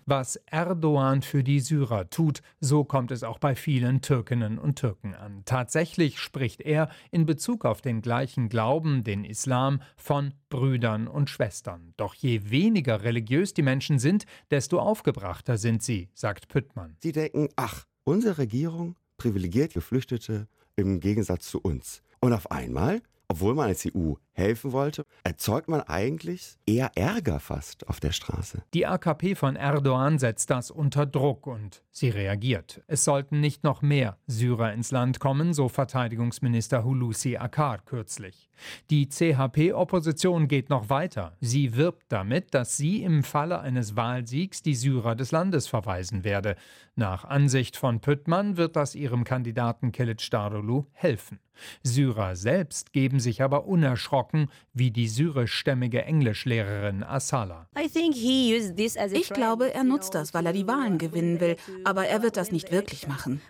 Was 0.07 0.42
Erdogan 0.47 1.23
für 1.23 1.43
die 1.45 1.61
Syrer 1.61 2.11
tut, 2.11 2.43
so 2.61 2.85
kommt 2.85 3.11
es 3.11 3.23
auch 3.23 3.39
bei 3.39 3.55
vielen 3.55 4.01
Türkinnen 4.01 4.59
und 4.59 4.77
Türken 4.77 5.15
an. 5.15 5.43
Tatsächlich 5.45 6.19
spricht 6.19 6.61
er 6.61 6.89
in 7.11 7.27
Bezug 7.27 7.65
auf 7.65 7.81
den 7.81 8.03
gleichen 8.03 8.49
Glauben, 8.49 9.05
den 9.05 9.25
Islam, 9.25 9.83
von 9.97 10.35
Brüdern 10.49 11.09
und 11.09 11.31
Schwestern. 11.31 11.95
Doch 11.97 12.15
je 12.15 12.51
weniger 12.51 13.03
religiös 13.03 13.55
die 13.55 13.63
Menschen 13.63 13.99
sind, 13.99 14.27
desto 14.51 14.79
aufgebrachter 14.79 15.59
sind 15.59 15.83
sie, 15.83 16.09
sagt 16.15 16.49
Püttmann. 16.49 16.97
Sie 17.01 17.13
denken, 17.13 17.49
ach, 17.57 17.87
unsere 18.05 18.39
Regierung 18.39 18.97
privilegiert 19.17 19.75
Geflüchtete 19.75 20.49
im 20.77 21.01
Gegensatz 21.01 21.47
zu 21.47 21.61
uns. 21.61 22.03
Und 22.21 22.33
auf 22.33 22.51
einmal 22.51 23.03
obwohl 23.33 23.55
man 23.55 23.69
als 23.69 23.87
EU 23.87 24.13
helfen 24.33 24.73
wollte, 24.73 25.07
erzeugt 25.25 25.67
man 25.67 25.81
eigentlich 25.81 26.59
eher 26.67 26.91
Ärger 26.97 27.41
fast 27.41 27.89
auf 27.89 27.99
der 27.99 28.13
Straße. 28.13 28.63
Die 28.75 28.87
AKP 28.87 29.37
von 29.37 29.57
Erdogan 29.57 30.19
setzt 30.19 30.51
das 30.51 30.71
unter 30.71 31.07
Druck 31.07 31.47
und 31.47 31.83
sie 31.91 32.11
reagiert. 32.11 32.83
Es 32.89 33.05
sollten 33.05 33.41
nicht 33.41 33.65
noch 33.65 33.81
mehr 33.81 34.19
Syrer 34.27 34.75
ins 34.75 34.91
Land 34.91 35.19
kommen, 35.19 35.55
so 35.55 35.71
Verteidigungsminister 35.71 36.85
Hulusi 36.85 37.39
Akar 37.39 37.79
kürzlich. 37.79 38.51
Die 38.91 39.09
CHP-Opposition 39.09 40.49
geht 40.49 40.71
noch 40.71 40.89
weiter. 40.89 41.37
Sie 41.41 41.77
wirbt 41.77 42.05
damit, 42.09 42.55
dass 42.55 42.77
sie 42.77 43.03
im 43.03 43.23
Falle 43.23 43.61
eines 43.61 43.97
Wahlsiegs 43.97 44.63
die 44.63 44.75
Syrer 44.75 45.15
des 45.15 45.33
Landes 45.33 45.67
verweisen 45.67 46.25
werde. 46.25 46.57
Nach 46.95 47.25
Ansicht 47.25 47.77
von 47.77 48.01
Püttmann 48.01 48.57
wird 48.57 48.77
das 48.77 48.95
ihrem 48.95 49.25
Kandidaten 49.25 49.93
Kilic 49.93 50.31
Darulu 50.31 50.87
helfen. 50.93 51.39
Syrer 51.83 52.37
selbst 52.37 52.93
geben 52.93 53.21
sich 53.21 53.43
aber 53.43 53.67
unerschrocken, 53.67 54.49
wie 54.73 54.91
die 54.91 55.09
syrischstämmige 55.09 56.03
Englischlehrerin 56.03 57.03
Asala. 57.03 57.69
Ich 57.75 59.31
glaube, 59.31 59.75
er 59.75 59.85
nutzt 59.85 60.15
das, 60.15 60.35
weil 60.35 60.47
er 60.47 60.53
die 60.53 60.67
Wahlen 60.67 60.99
gewinnen 60.99 61.41
will, 61.41 61.57
aber 61.85 62.07
er 62.07 62.23
wird 62.23 62.37
das 62.37 62.53
nicht 62.53 62.73
wirklich 62.73 63.07
machen. 63.07 63.41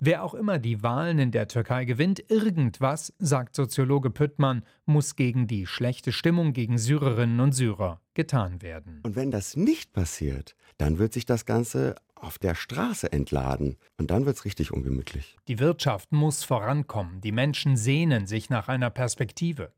Wer 0.00 0.24
auch 0.24 0.34
immer 0.34 0.58
die 0.58 0.82
Wahlen 0.82 1.18
in 1.18 1.30
der 1.30 1.48
Türkei 1.48 1.84
gewinnt, 1.84 2.30
irgendwas, 2.30 3.12
sagt 3.18 3.54
Soziologe 3.74 4.10
Püttmann, 4.10 4.64
muss 4.86 5.16
gegen 5.16 5.48
die 5.48 5.66
schlechte 5.66 6.12
Stimmung 6.12 6.52
gegen 6.52 6.78
Syrerinnen 6.78 7.40
und 7.40 7.52
Syrer 7.52 8.00
getan 8.14 8.62
werden. 8.62 9.00
Und 9.02 9.16
wenn 9.16 9.32
das 9.32 9.56
nicht 9.56 9.92
passiert, 9.92 10.54
dann 10.78 10.98
wird 10.98 11.12
sich 11.12 11.26
das 11.26 11.44
Ganze 11.44 11.96
auf 12.14 12.38
der 12.38 12.54
Straße 12.54 13.10
entladen. 13.12 13.76
Und 13.98 14.12
dann 14.12 14.26
wird 14.26 14.36
es 14.36 14.44
richtig 14.44 14.70
ungemütlich. 14.70 15.36
Die 15.48 15.58
Wirtschaft 15.58 16.12
muss 16.12 16.44
vorankommen. 16.44 17.20
Die 17.20 17.32
Menschen 17.32 17.76
sehnen 17.76 18.28
sich 18.28 18.48
nach 18.48 18.68
einer 18.68 18.90
Perspektive. 18.90 19.72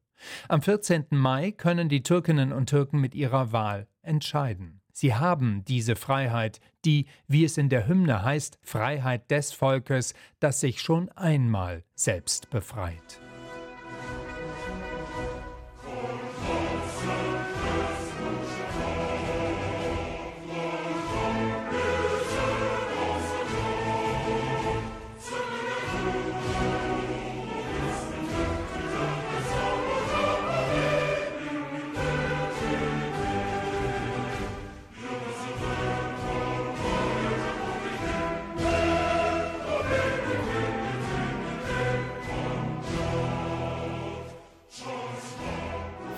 Am 0.49 0.61
14. 0.61 1.07
Mai 1.11 1.53
können 1.53 1.89
die 1.89 2.03
Türkinnen 2.03 2.53
und 2.53 2.69
Türken 2.69 3.01
mit 3.01 3.15
ihrer 3.15 3.53
Wahl 3.53 3.87
entscheiden. 4.03 4.83
Sie 4.93 5.15
haben 5.15 5.65
diese 5.65 5.97
Freiheit, 5.97 6.61
die, 6.85 7.07
wie 7.29 7.45
es 7.45 7.57
in 7.57 7.71
der 7.71 7.89
Hymne 7.89 8.23
heißt, 8.23 8.59
Freiheit 8.63 9.31
des 9.31 9.53
Volkes, 9.53 10.13
das 10.39 10.61
sich 10.61 10.83
schon 10.83 11.09
einmal 11.11 11.85
selbst 11.95 12.51
befreit. 12.51 13.21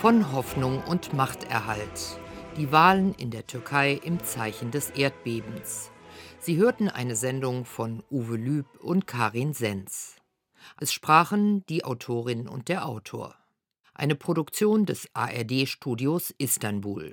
Von 0.09 0.33
Hoffnung 0.33 0.83
und 0.85 1.13
Machterhalt. 1.13 2.19
Die 2.57 2.73
Wahlen 2.73 3.13
in 3.13 3.31
der 3.31 3.47
Türkei 3.47 3.93
im 4.03 4.25
Zeichen 4.25 4.71
des 4.71 4.89
Erdbebens. 4.89 5.91
Sie 6.39 6.57
hörten 6.57 6.89
eine 6.89 7.15
Sendung 7.15 7.67
von 7.67 8.03
Uwe 8.11 8.39
Lüb 8.39 8.65
und 8.81 9.07
Karin 9.07 9.53
Senz. 9.53 10.17
Es 10.81 10.95
sprachen 10.95 11.63
die 11.67 11.85
Autorin 11.85 12.49
und 12.49 12.69
der 12.69 12.87
Autor. 12.87 13.35
Eine 13.93 14.15
Produktion 14.15 14.87
des 14.87 15.11
ARD-Studios 15.13 16.35
Istanbul. 16.39 17.13